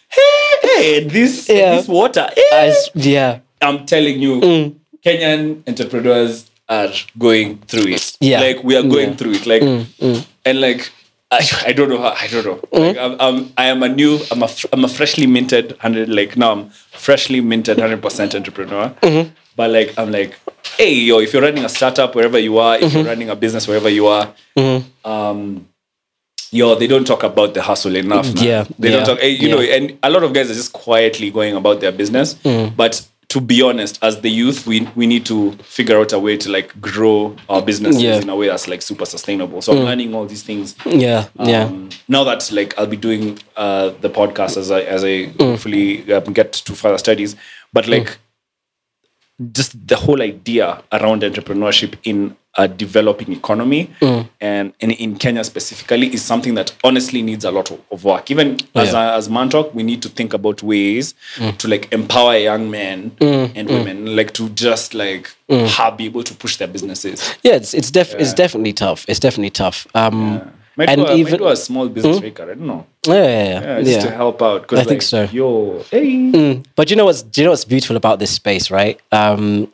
[0.09, 1.75] Hey, hey, this Yeah.
[1.75, 2.29] this water.
[2.35, 2.49] Hey.
[2.71, 3.39] I yeah.
[3.61, 4.75] I'm telling you, Mm.
[5.05, 8.17] Kenyan entrepreneurs are going through it.
[8.19, 8.39] Yeah.
[8.41, 9.15] like we are going Yeah.
[9.15, 9.45] through it.
[9.45, 10.25] Like, mm, mm.
[10.45, 10.89] and like.
[11.29, 12.55] I, I don't know how I don't know.
[12.71, 12.79] Mm.
[12.87, 16.37] Like, I'm, I'm I am a new I'm a I'm a freshly minted hundred like
[16.37, 16.69] now I'm
[17.05, 18.95] freshly minted hundred percent entrepreneur.
[19.01, 19.25] Mm-hmm.
[19.57, 20.35] But like I'm like,
[20.77, 23.67] hey yo, if you're running a startup wherever you are, if you're running a business
[23.67, 24.31] wherever you are,
[25.03, 25.67] um,
[26.51, 28.33] yo, they don't talk about the hustle enough.
[28.35, 28.43] man.
[28.43, 29.23] Yeah, they yeah, don't talk.
[29.23, 29.55] You yeah.
[29.55, 32.35] know, and a lot of guys are just quietly going about their business.
[32.35, 32.75] Mm.
[32.75, 36.37] But to be honest, as the youth, we we need to figure out a way
[36.37, 38.19] to like grow our businesses Yeah.
[38.19, 38.21] Mm.
[38.23, 39.61] in a way that's like super sustainable.
[39.61, 40.75] So I'm learning all these things.
[40.85, 41.27] Yeah.
[41.39, 41.63] Yeah.
[41.65, 45.39] Um, now that like I'll be doing uh, the podcast as I as I Mm.
[45.51, 47.35] hopefully um, get to further studies,
[47.73, 48.17] but like
[49.51, 54.27] just the whole idea around entrepreneurship in a developing economy Mm.
[54.41, 58.31] and, and in Kenya specifically is something that honestly needs a lot of, of work.
[58.31, 59.13] Even as Yeah.
[59.13, 61.55] a, as Mantalk, we need to think about ways Mm.
[61.59, 65.67] to like empower young men and women, like to just like Mm.
[65.67, 67.21] have, be able to push their businesses.
[67.43, 67.53] yeah.
[67.53, 69.05] It's it's def- it's definitely tough.
[69.07, 69.85] It's definitely tough.
[69.93, 70.41] Um,
[70.77, 72.85] Might, and do a, might even do a small business maker, I don't know.
[73.07, 73.77] yeah, yeah, yeah.
[73.79, 74.71] Yeah, just to help out.
[74.71, 75.23] I think so.
[75.23, 76.61] Yo, hey.
[76.75, 78.99] But you know what's you know what's beautiful about this space, right?
[79.11, 79.73] Um,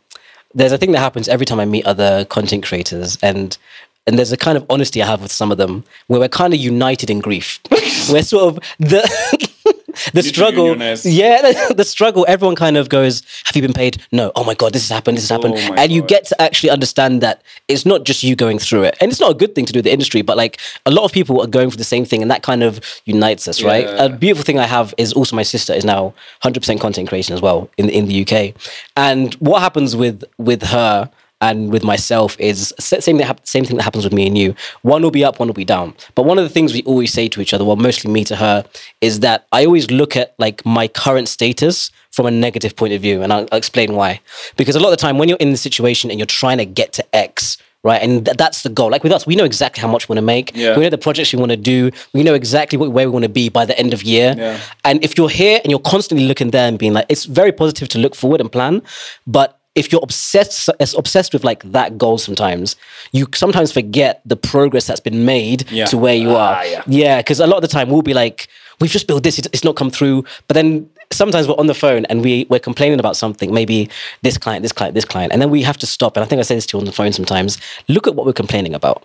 [0.55, 3.57] there's a thing that happens every time I meet other content creators, and
[4.05, 6.53] and there's a kind of honesty I have with some of them where we're kind
[6.53, 7.59] of united in grief.
[8.11, 9.49] we're sort of the
[10.13, 10.75] the to struggle.
[10.75, 12.25] Yeah, the, the struggle.
[12.27, 14.01] Everyone kind of goes, "Have you been paid?
[14.11, 14.31] No.
[14.35, 15.17] Oh my god, this has happened.
[15.17, 18.35] This has happened." Oh and you get to actually understand that it's not just you
[18.35, 20.59] going through it, and it's not a good thing to do the industry, but like
[20.85, 23.47] a lot of people are going through the same thing, and that kind of unites
[23.47, 23.87] us, right?
[23.87, 27.41] A beautiful thing I have is also my sister is now 100% content creation as
[27.41, 28.55] well in in the UK.
[28.97, 31.09] And what happens with with her
[31.43, 34.55] and with myself is same thing, same thing that happens with me and you.
[34.81, 35.93] One will be up, one will be down.
[36.15, 38.35] But one of the things we always say to each other, well, mostly me to
[38.37, 38.65] her,
[39.01, 43.01] is that I always look at like my current status from a negative point of
[43.01, 44.21] view, and I'll, I'll explain why.
[44.55, 46.65] Because a lot of the time, when you're in the situation and you're trying to
[46.65, 48.89] get to X, right, and th- that's the goal.
[48.91, 50.55] Like with us, we know exactly how much we want to make.
[50.55, 50.77] Yeah.
[50.77, 51.91] We know the projects we want to do.
[52.13, 54.35] We know exactly what, where we want to be by the end of year.
[54.37, 54.59] Yeah.
[54.85, 57.89] And if you're here and you're constantly looking there and being like, it's very positive
[57.89, 58.81] to look forward and plan,
[59.27, 62.75] but if you're obsessed as obsessed with like that goal sometimes
[63.11, 65.85] you sometimes forget the progress that's been made Yeah.
[65.85, 66.83] to where you Ah, are yeah.
[66.87, 68.47] yeah because a lot of the time we'll be like
[68.79, 72.05] we've just built this it's not come through but then sometimes we're on the phone
[72.05, 73.89] and we we're complaining about something maybe
[74.21, 76.39] this client this client this client and then we have to stop and i think
[76.39, 77.57] i say this to you on the phone sometimes
[77.87, 79.03] look at what we're complaining about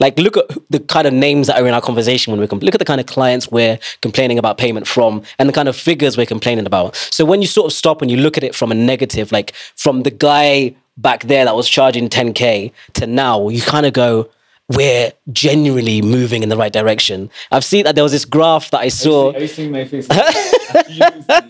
[0.00, 2.58] like look at the kind of names that are in our conversation when we com-
[2.60, 5.76] look at the kind of clients we're complaining about payment from and the kind of
[5.76, 6.94] figures we're complaining about.
[6.96, 9.54] So when you sort of stop and you look at it from a negative like
[9.76, 14.28] from the guy back there that was charging 10k to now you kind of go
[14.70, 18.80] we're genuinely moving in the right direction i've seen that there was this graph that
[18.80, 20.06] i saw Are you seeing my face?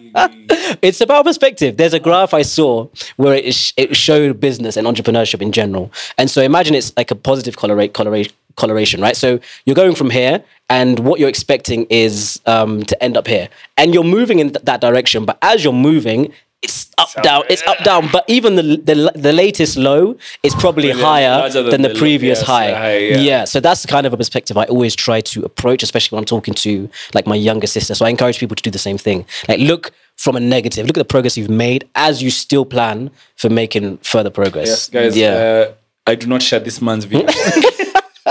[0.83, 1.77] it's about perspective.
[1.77, 5.93] There's a graph I saw where it, sh- it showed business and entrepreneurship in general.
[6.17, 9.17] And so imagine it's like a positive colorate, colorate, coloration, right?
[9.17, 13.49] So you're going from here, and what you're expecting is um, to end up here.
[13.77, 15.25] And you're moving in th- that direction.
[15.25, 16.33] But as you're moving,
[16.99, 18.09] up, down, it's up, down.
[18.13, 22.43] But even the, the, the latest low is probably higher than, than the the- previous
[22.43, 22.73] high.
[22.73, 23.17] high, yeah.
[23.19, 23.45] yeah.
[23.45, 26.27] So that's the kind of a perspective I always try to approach, especially when I'm
[26.27, 27.95] talking to like my younger sister.
[27.95, 29.25] So I encourage people to do the same thing.
[29.49, 33.11] Like look from a negative, look at the progress you've made as you still plan
[33.37, 34.69] for making further progress.
[34.69, 35.17] Yes, guys.
[35.17, 35.33] Yeah.
[35.33, 35.73] Uh,
[36.07, 37.23] I do not share this man's view.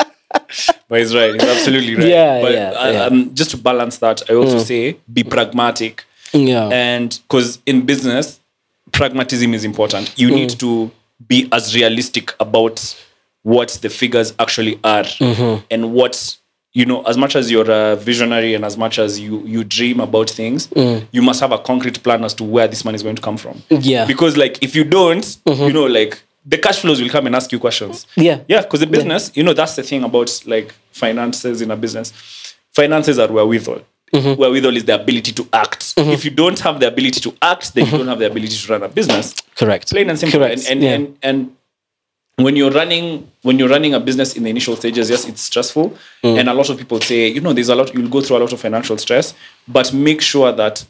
[0.90, 1.34] but he's right.
[1.34, 2.08] He's absolutely right.
[2.08, 3.04] Yeah, but yeah, I, yeah.
[3.04, 6.04] Um, just to balance that, I also say be pragmatic.
[6.34, 6.70] Yeah.
[6.70, 8.40] And because in business,
[8.98, 10.18] pragmatism is important.
[10.18, 10.60] You need mm.
[10.60, 10.92] to
[11.28, 13.04] be as realistic about
[13.44, 15.66] what the figures actually are mm-hmm.
[15.72, 16.38] and what
[16.74, 20.00] you know, as much as you're a visionary and as much as you you dream
[20.00, 21.08] about things, mm.
[21.12, 23.38] you must have a concrete plan as to where this money is going to come
[23.38, 23.64] from.
[23.70, 24.06] Yeah.
[24.06, 25.64] Because like if you don't, mm-hmm.
[25.64, 28.06] you know, like the cash flows will come and ask you questions.
[28.16, 28.42] Yeah.
[28.48, 32.14] Yeah, because the business, you know, that's the thing about like finances in a business.
[32.74, 33.82] Finances are wherewithal.
[34.14, 34.40] Mm-hmm.
[34.40, 35.94] Wherewithal is the ability to act.
[35.98, 38.72] If you don't have the ability to act, then you don't have the ability to
[38.72, 39.36] run a business.
[39.56, 39.90] Correct.
[39.90, 40.40] Plain and simple.
[40.40, 40.70] Correct.
[40.70, 40.92] And and, yeah.
[40.92, 41.56] and and
[42.38, 45.98] when you're running when you're running a business in the initial stages, yes, it's stressful.
[46.24, 46.40] Mm.
[46.40, 48.40] And a lot of people say, you know, there's a lot you'll go through a
[48.40, 49.34] lot of financial stress,
[49.68, 50.86] but make sure that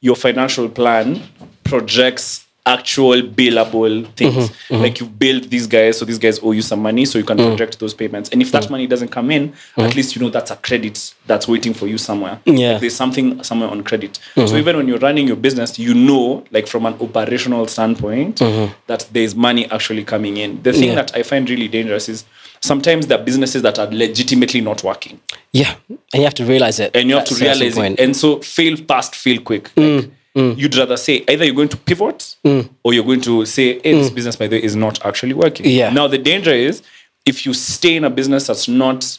[0.00, 1.22] your financial plan
[1.64, 4.50] projects actual billable things.
[4.50, 4.82] Mm-hmm.
[4.82, 7.38] Like you've billed these guys, so these guys owe you some money, so you can
[7.38, 7.46] Mm.
[7.48, 8.28] project those payments.
[8.30, 11.46] And if that money doesn't come in, at least you know that's a credit that's
[11.48, 12.38] waiting for you somewhere.
[12.44, 12.44] Mm.
[12.46, 12.52] Yeah.
[12.52, 12.72] Mm-hmm.
[12.72, 14.18] Like there's something somewhere on credit.
[14.34, 18.38] So even when you're running your business, you know, like from an operational standpoint,
[18.86, 20.62] that there's money actually coming in.
[20.62, 20.96] The thing Mm-hmm.
[20.96, 21.02] Yeah.
[21.02, 22.24] that I find really dangerous is
[22.60, 25.20] sometimes there are businesses that are legitimately not working.
[25.52, 25.74] yeah.
[26.12, 26.90] And you have to realize it.
[26.96, 27.98] And you have to realize point.
[27.98, 28.02] it.
[28.04, 29.70] And so fail fast, fail quick.
[29.76, 30.56] Like, Mm.
[30.56, 32.68] You'd rather say either you're going to pivot mm.
[32.84, 34.14] or you're going to say, hey, this mm.
[34.14, 35.66] business, by the way, is not actually working.
[35.66, 35.90] Yeah.
[35.90, 36.82] Now, the danger is
[37.26, 39.18] if you stay in a business that's not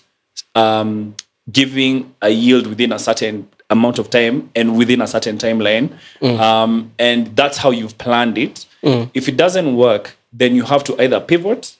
[0.56, 1.16] um,
[1.52, 5.92] giving a yield within a certain amount of time and within a certain timeline,
[6.40, 8.66] um, and that's how you've planned it.
[9.14, 11.76] If it doesn't work, then you have to either pivot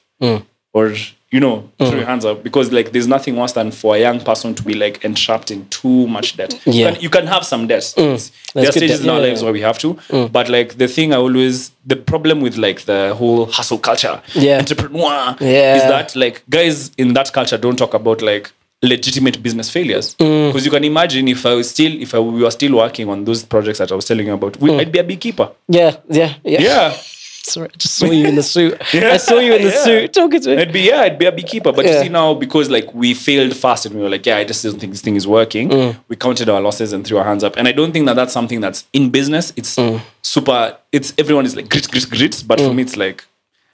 [0.72, 0.94] or
[1.30, 4.18] you know throw your hands up because like there's nothing worse than for a young
[4.20, 6.60] person to be like entrapped in too much debt.
[6.66, 6.72] Yeah.
[6.88, 7.92] You, can, you can have some debt.
[7.96, 9.44] There are stages in our yeah, lives yeah.
[9.44, 9.94] where we have to,
[10.32, 14.58] but like the thing I always the problem with like the whole hustle culture, Yeah.
[14.58, 15.76] entrepreneur, Yeah.
[15.76, 18.50] is that like guys in that culture don't talk about like
[18.82, 20.48] legitimate business failures Mm.
[20.48, 23.24] because you can imagine if I was still if I, we were still working on
[23.24, 24.80] those projects that I was telling you about, we, Mm.
[24.80, 25.50] I'd be a beekeeper.
[25.68, 26.60] yeah, yeah, yeah.
[26.60, 26.96] Yeah.
[27.50, 28.80] Sorry, I just saw you in the suit.
[28.94, 29.84] I saw you in the Yeah.
[29.84, 31.72] suit talking to I'd be yeah, I'd be a beekeeper.
[31.72, 31.96] But Yeah.
[31.98, 34.62] you see now, because like we failed fast and we were like, yeah, I just
[34.64, 35.68] don't think this thing is working.
[35.70, 35.96] Mm.
[36.08, 37.56] We counted our losses and threw our hands up.
[37.56, 39.52] And I don't think that that's something that's in business.
[39.56, 40.00] It's Mm.
[40.22, 40.76] super.
[40.92, 42.44] It's everyone is like grit, grit, grit.
[42.46, 43.24] But for me, it's like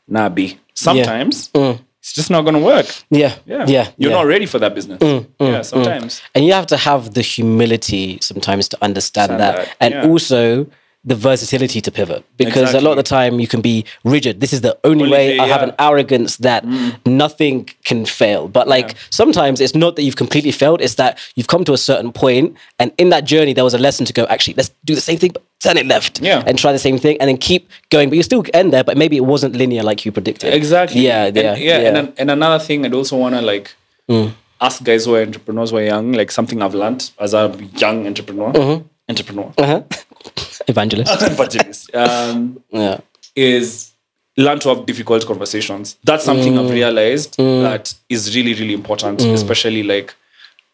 [0.08, 0.58] nah, B.
[0.74, 2.86] Sometimes it's just not gonna work.
[3.10, 3.68] Yeah, Yeah, Mm.
[3.68, 3.88] yeah.
[3.98, 4.16] You're yeah.
[4.16, 4.98] Mm, not ready for that business.
[5.40, 6.22] yeah, sometimes.
[6.34, 10.06] and you have to have the humility sometimes to understand Understand that, that, and yeah.
[10.10, 10.66] also
[11.06, 14.52] the versatility to pivot because a lot of the time you can be rigid this
[14.52, 15.66] is the only, Only way i have yeah.
[15.66, 15.68] Mm.
[15.68, 16.64] an arrogance that
[17.06, 21.46] nothing can fail but like sometimes it's not that you've completely failed it's that you've
[21.46, 24.24] come to a certain point and in that journey there was a lesson to go
[24.26, 26.42] actually let's do the same thing but turn it left Yeah.
[26.46, 28.96] and try the same thing and then keep going but you still end there but
[28.96, 31.00] maybe it wasn't linear like you predicted Exactly.
[31.02, 31.78] yeah And- yeah yeah.
[31.88, 33.74] And, an- and another thing, I'd also want to like
[34.10, 34.32] Mm.
[34.60, 37.42] ask guys who are entrepreneurs who are young, like something I've learned as a
[37.78, 38.82] young entrepreneur, Mm-hmm.
[39.08, 39.82] entrepreneur, uh-huh.
[40.68, 42.98] evangelist evangelist, um, yeah
[43.34, 43.92] is
[44.38, 45.96] learn to have difficult conversations.
[46.04, 46.64] That's something Mm.
[46.64, 50.14] I've realized that is really, really important, especially like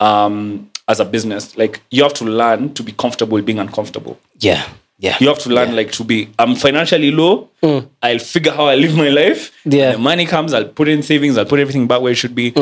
[0.01, 1.57] um, as a business.
[1.57, 4.19] Like you have to learn to be comfortable being uncomfortable.
[4.41, 4.63] yeah
[4.99, 6.29] yeah You have to learn like to be.
[6.39, 7.49] I'm financially low.
[8.03, 9.51] I'll figure how I live my life.
[9.65, 9.73] Mm.
[9.73, 9.85] Yeah.
[9.91, 10.53] When the money comes.
[10.55, 11.37] I'll put in savings.
[11.39, 12.53] I'll put everything back where it should be.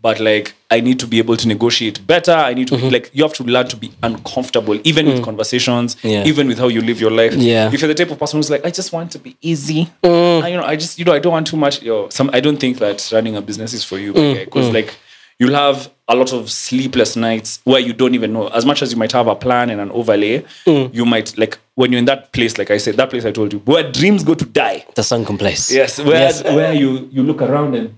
[0.00, 0.02] Mm.
[0.02, 2.32] But like, I need to be able to negotiate better.
[2.32, 2.88] I need to Mm-hmm.
[2.88, 3.10] be like.
[3.12, 6.10] You have to learn to be uncomfortable, even with conversations, Mm.
[6.10, 6.24] Yeah.
[6.26, 7.34] even with how you live your life.
[7.34, 7.70] Yeah.
[7.72, 9.88] If you're the type of person who's like, I just want to be easy.
[10.02, 10.42] Mm.
[10.42, 11.82] I, you know, I just you know, I don't want too much.
[11.82, 12.30] Yo, some.
[12.32, 14.94] I don't think that running a business is for you Mm, because like.
[15.42, 18.48] You'll have a lot of sleepless nights where you don't even know.
[18.48, 20.92] As much as you might have a plan and an overlay, Mm.
[20.94, 23.50] you might like when you're in that place, like I said, that place I told
[23.54, 24.84] you, where dreams go to die.
[24.96, 26.44] the sunken place Yes, where Yes.
[26.44, 27.94] where you you look around and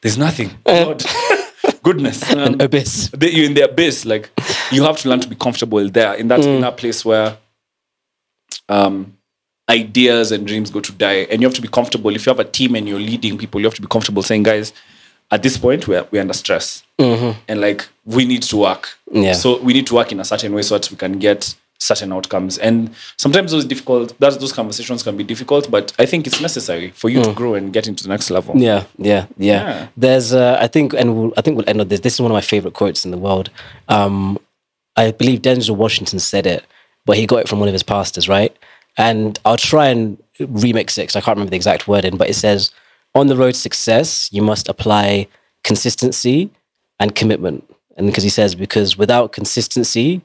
[0.00, 0.52] there's nothing.
[0.64, 1.04] God.
[1.86, 4.04] Goodness, um, abyss the- you're in the abyss.
[4.04, 4.24] Like
[4.72, 7.36] you have to learn to be comfortable there in that in that place where
[8.68, 9.12] um
[9.68, 12.14] ideas and dreams go to die, and you have to be comfortable.
[12.14, 14.44] If you have a team and you're leading people, you have to be comfortable saying,
[14.44, 14.72] guys.
[15.28, 16.84] At this point, we're, we're under stress,
[17.48, 18.96] and like we need to work.
[19.10, 19.32] Yeah.
[19.32, 22.12] So we need to work in a certain way so that we can get certain
[22.12, 22.58] outcomes.
[22.58, 26.90] And sometimes those difficult, that's those conversations can be difficult, but I think it's necessary
[26.90, 28.56] for you to grow and get into the next level.
[28.56, 29.62] Yeah, yeah, yeah.
[29.62, 29.88] Yeah.
[29.96, 32.00] There's, uh, I think, and we'll, I think we'll end on this.
[32.00, 33.50] This is one of my favorite quotes in the world.
[33.88, 34.38] Um,
[34.96, 36.64] I believe Denzel Washington said it,
[37.04, 38.56] but he got it from one of his pastors, right?
[38.96, 42.70] And I'll try and remix it I can't remember the exact wording, but it says,
[43.14, 45.28] "On the road to success, you must apply
[45.64, 46.50] consistency
[46.98, 47.64] and commitment."
[47.96, 50.20] And because he says, because without consistency,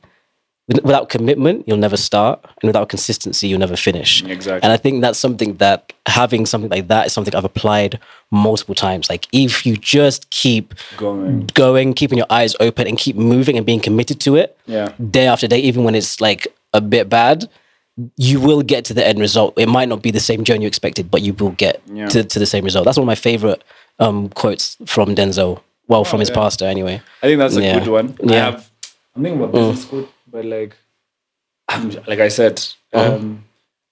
[0.83, 4.23] without commitment, you'll never start, and without consistency, you'll never finish.
[4.23, 4.63] Exactly.
[4.63, 7.99] And I think that's something that having something like that is something I've applied
[8.31, 9.09] multiple times.
[9.09, 11.49] Like if you just keep Going.
[11.53, 14.89] going, keeping your eyes open, and keep moving and being committed to it, Yeah.
[15.09, 17.49] day after day, even when it's like a bit bad,
[18.17, 19.53] you will get to the end result.
[19.57, 22.07] It might not be the same journey you expected, but you will get Yeah.
[22.09, 22.85] to, to the same result.
[22.85, 23.63] That's one of my favorite
[23.99, 26.35] um, quotes from Denzel Well, from his yeah.
[26.35, 27.01] pastor, anyway.
[27.21, 27.79] I think that's a Yeah.
[27.79, 28.15] good one.
[28.27, 28.39] I Yeah.
[28.49, 28.51] Mm.
[28.53, 28.71] have.
[29.15, 30.75] I'm thinking about business school, but like,
[31.67, 32.59] I'm, like I said,
[32.93, 33.15] Uh-huh.
[33.15, 33.43] um,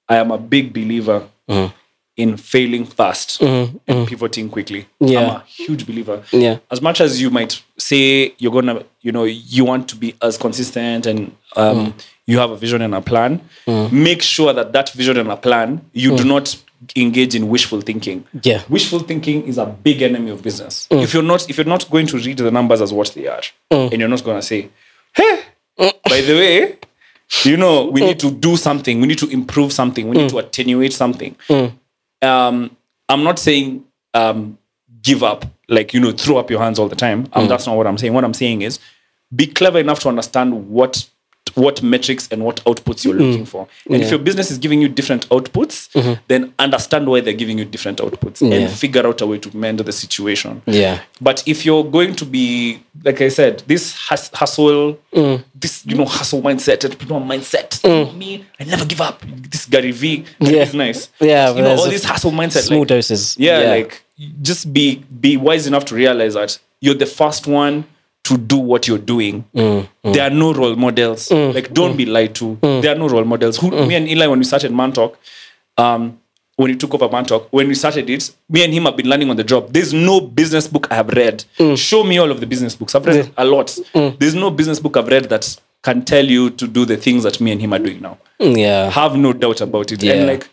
[0.07, 1.73] I am a big believer Mm.
[2.17, 4.85] in failing fast and pivoting quickly.
[4.99, 5.19] Yeah.
[5.19, 6.21] I'm a huge believer.
[6.31, 6.57] Yeah.
[6.69, 10.37] As much as you might say you're gonna, you know, you want to be as
[10.37, 11.93] consistent and um, Mm.
[12.27, 13.41] you have a vision and a plan,
[13.91, 16.55] make sure that that vision and a plan you do not
[16.95, 18.23] engage in wishful thinking.
[18.43, 18.61] Yeah.
[18.69, 20.87] Wishful thinking is a big enemy of business.
[20.91, 23.41] If you're not if you're not going to read the numbers as what they are,
[23.71, 24.69] and you're not going to say,
[25.13, 25.39] "Hey,
[26.09, 26.77] by the way,
[27.43, 28.99] you know, we need to do something.
[29.01, 30.07] We need to improve something.
[30.09, 31.35] We need to attenuate something."
[32.21, 32.75] Um,
[33.07, 34.57] I'm not saying um,
[35.01, 37.27] give up, like you know, throw up your hands all the time.
[37.33, 38.13] Um, That's not what I'm saying.
[38.13, 38.79] What I'm saying is
[39.33, 41.07] be clever enough to understand what
[41.55, 43.43] what metrics and what outputs you're looking mm-hmm.
[43.43, 43.67] for.
[43.87, 46.21] And if your business is giving you different outputs, mm-hmm.
[46.27, 48.57] then understand why they're giving you different outputs Yeah.
[48.57, 50.61] and figure out a way to mend the situation.
[50.65, 51.01] Yeah.
[51.21, 55.43] But if you're going to be, like I said, this hus- hustle, mm.
[55.55, 58.15] this you know hustle mindset, entrepreneur mindset, mm.
[58.15, 59.21] me, I never give up.
[59.49, 60.63] This Gary V Yeah.
[60.63, 61.09] is nice.
[61.19, 62.61] Yeah, you know all this hustle mindset.
[62.61, 63.37] Small like- doses.
[63.37, 64.03] yeah, like
[64.41, 67.85] just be be wise enough to realize that you're the first one
[68.29, 69.43] to do what you're doing.
[69.55, 71.29] Mm, There are no role models.
[71.31, 72.55] Like, don't be lied to.
[72.61, 72.81] Mm.
[72.81, 73.57] There are no role models.
[73.57, 75.15] Who, Me and Eli, when we started Mantalk,
[75.77, 76.19] um,
[76.55, 79.29] when we took over Mantalk, when we started it, me and him have been learning
[79.29, 79.71] on the job.
[79.73, 81.43] There's no business book I have read.
[81.57, 81.77] Mm.
[81.77, 82.95] Show me all of the business books.
[82.95, 83.77] I've read a lot.
[83.93, 87.39] There's no business book I've read that can tell you to do the things that
[87.41, 88.89] me and him are doing now Mm, yeah.
[88.89, 90.03] have no doubt about it.
[90.03, 90.13] Yeah.
[90.13, 90.49] And like,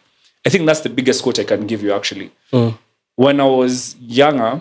[0.47, 2.31] I think that's the biggest quote I can give you actually.
[2.53, 2.79] Mm.
[3.17, 4.61] When I was younger,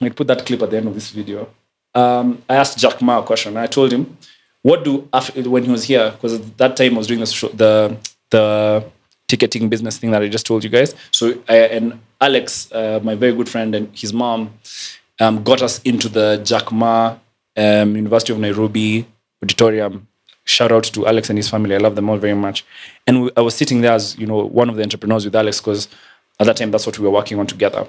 [0.00, 1.48] I put that clip at the end of this video.
[1.94, 3.56] Um, I asked Jack Ma a question.
[3.56, 4.16] I told him,
[4.62, 6.10] "What do af- when he was here?
[6.12, 7.96] Because at that time I was doing the the
[8.30, 8.84] the
[9.28, 10.94] ticketing business thing that I just told you guys.
[11.12, 14.52] So I, and Alex, uh, my very good friend, and his mom
[15.20, 17.16] um, got us into the Jack Ma
[17.56, 19.06] um, University of Nairobi
[19.42, 20.06] auditorium.
[20.44, 21.74] Shout out to Alex and his family.
[21.74, 22.64] I love them all very much.
[23.06, 25.60] And we, I was sitting there as you know one of the entrepreneurs with Alex
[25.60, 25.88] because
[26.40, 27.88] at that time that's what we were working on together.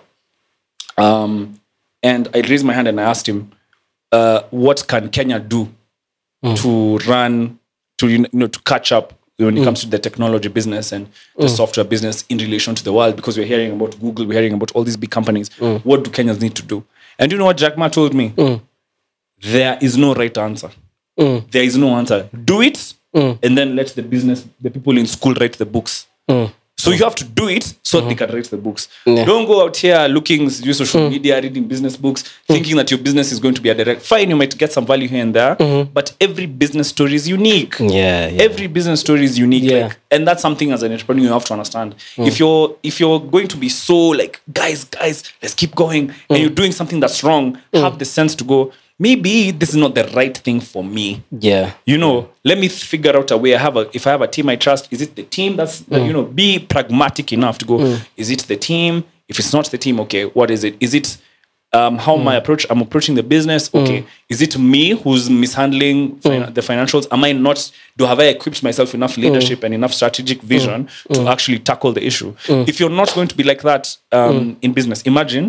[0.97, 1.59] Um,
[2.03, 3.51] and I raised my hand and I asked him,
[4.11, 5.69] uh, "What can Kenya do
[6.43, 6.57] mm.
[6.61, 7.59] to run
[7.97, 9.63] to you know to catch up when it mm.
[9.63, 11.07] comes to the technology business and
[11.37, 11.49] the mm.
[11.49, 14.71] software business in relation to the world because we're hearing about Google, we're hearing about
[14.73, 15.49] all these big companies.
[15.83, 16.83] What do Kenyans need to do?
[17.17, 18.33] And you know what Jack Ma told me?
[19.41, 20.69] There is no right answer.
[21.17, 22.29] There is no answer.
[22.45, 26.07] Do it and then let the business, the people in school write the books.
[26.81, 28.87] So you have to do it so they can write the books.
[29.05, 31.11] Don't go out here looking use social mm.
[31.11, 34.01] media, reading business books, thinking that your business is going to be a direct.
[34.01, 35.91] Fine, you might get some value here and there, mm-hmm.
[35.93, 37.75] but every business story is unique.
[37.79, 38.27] Yeah.
[38.27, 38.43] Yeah.
[38.43, 39.87] Every business story is unique, Yeah.
[39.87, 41.95] like, and that's something as an entrepreneur you have to understand.
[42.15, 42.27] Mm.
[42.27, 46.37] If you're if you're going to be so like, guys, guys, let's keep going, and
[46.37, 46.41] mm.
[46.41, 48.71] you're doing something that's wrong, have the sense to go.
[49.05, 51.07] Maybe this is not the right thing for me.
[51.47, 51.65] Yeah.
[51.91, 52.15] you know
[52.49, 53.51] let me figure out a way.
[53.55, 55.75] I have a if i have a team i trust is it the team that's
[55.81, 56.05] Mm.
[56.07, 57.75] you know be pragmatic enough to go
[58.21, 58.93] is it the team?
[59.31, 60.73] If it's not the team okay what is it?
[60.79, 61.07] Is it
[61.73, 62.23] um, how Mm.
[62.29, 63.63] my approach i'm approaching the business?
[63.73, 63.99] Okay.
[64.33, 66.21] Is it me who's mishandling Mm.
[66.23, 67.05] fin- the financials?
[67.15, 67.59] Am i not
[67.97, 70.79] do have i equipped myself enough leadership and enough strategic vision
[71.09, 71.13] Mm.
[71.15, 72.29] to actually tackle the issue?
[72.71, 73.83] If you're not going to be like that
[74.17, 75.45] um, in business imagine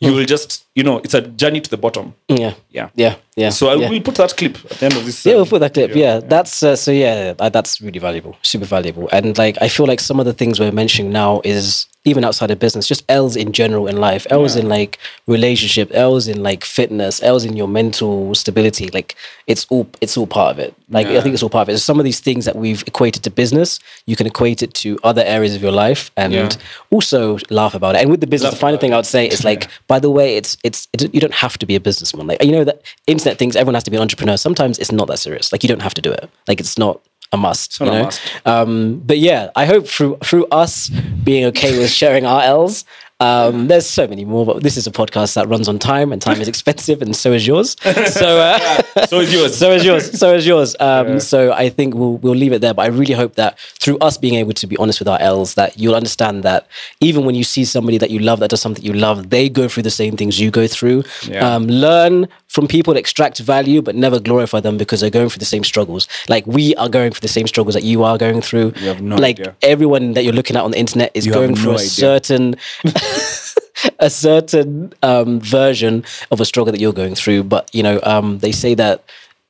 [0.00, 2.54] you will just you know it's a journey to the bottom Yeah.
[2.70, 3.14] yeah Yeah.
[3.36, 3.50] Yeah.
[3.50, 3.90] so I yeah.
[3.90, 5.24] will put that clip at the end of this.
[5.24, 5.90] Yeah, uh, we'll put that clip.
[5.90, 6.04] video.
[6.06, 6.90] Yeah, that's uh, so.
[6.90, 9.08] Yeah, that's really valuable, super valuable.
[9.12, 12.50] And like, I feel like some of the things we're mentioning now is even outside
[12.50, 14.26] of business, just L's in general in life.
[14.30, 15.90] L's in like relationship.
[15.94, 17.22] L's in like fitness.
[17.22, 18.88] L's in your mental stability.
[18.90, 20.74] Like, it's all it's all part of it.
[20.90, 21.78] Like, I think it's all part of it.
[21.78, 24.98] So Some of these things that we've equated to business, you can equate it to
[25.02, 26.48] other areas of your life, and Yeah.
[26.90, 28.02] also laugh about it.
[28.02, 28.92] And with the business, Laugh the final thing.
[28.92, 31.66] I would say is like, by the way, it's it's it, you don't have to
[31.66, 32.26] be a businessman.
[32.26, 34.36] Like you know that internet things, everyone has to be an entrepreneur.
[34.36, 35.52] Sometimes it's not that serious.
[35.52, 36.28] Like you don't have to do it.
[36.48, 37.00] Like it's not
[37.34, 37.80] a must.
[37.80, 38.04] not you a know?
[38.04, 38.20] must.
[38.46, 40.88] Um, but yeah, I hope through through us
[41.24, 42.84] being okay with sharing our L's.
[43.20, 46.20] Um, there's so many more, but this is a podcast that runs on time, and
[46.20, 47.76] time is expensive, and so is yours.
[48.20, 48.58] So, uh,
[49.06, 49.56] So is yours.
[49.62, 50.18] so is yours.
[50.18, 50.76] So is yours.
[50.80, 52.74] Um, So I think we'll we'll leave it there.
[52.74, 55.54] But I really hope that through us being able to be honest with our L's,
[55.54, 56.66] that you'll understand that
[57.00, 59.68] even when you see somebody that you love that does something you love, they go
[59.68, 61.04] through the same things you go through.
[61.26, 61.48] Yeah.
[61.54, 65.44] Um, learn from people, extract value, but never glorify them because they're going through the
[65.54, 66.06] same struggles.
[66.28, 68.72] Like we are going through the same struggles that you are going through.
[68.76, 69.56] You have no like idea.
[69.62, 71.88] everyone that you're looking at on the internet is You going through no a idea.
[71.88, 72.54] certain
[73.98, 77.42] a certain um, version of a struggle that you're going through.
[77.44, 79.02] But you know, um, they say that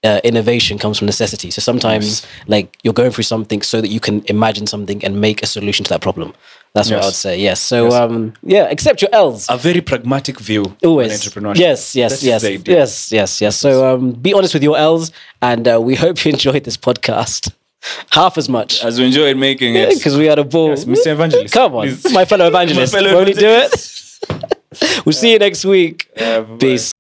[0.03, 1.51] uh, innovation comes from necessity.
[1.51, 5.43] So sometimes, like you're going through something so that you can imagine something and make
[5.43, 6.33] a solution to that problem.
[6.75, 7.39] That's what I would say.
[7.41, 7.61] Yes.
[7.61, 9.47] So um, yeah, accept your L's.
[9.49, 11.13] A very pragmatic view Always.
[11.13, 11.59] on entrepreneurship.
[11.61, 13.57] Yes, yes, That is yes, yes, yes, yes.
[13.57, 17.53] So um, be honest with your L's, and uh, we hope you enjoyed this podcast
[18.11, 19.91] half as much As we enjoyed making it.
[19.95, 20.71] because we had a ball.
[20.71, 21.09] Yes, Mr.
[21.13, 22.13] Evangelist, Come on, please.
[22.13, 22.93] my fellow evangelist.
[22.95, 25.05] My fellow Won't do it?
[25.05, 26.09] we'll see you next week.
[26.17, 26.43] Yeah.
[26.59, 26.94] Peace.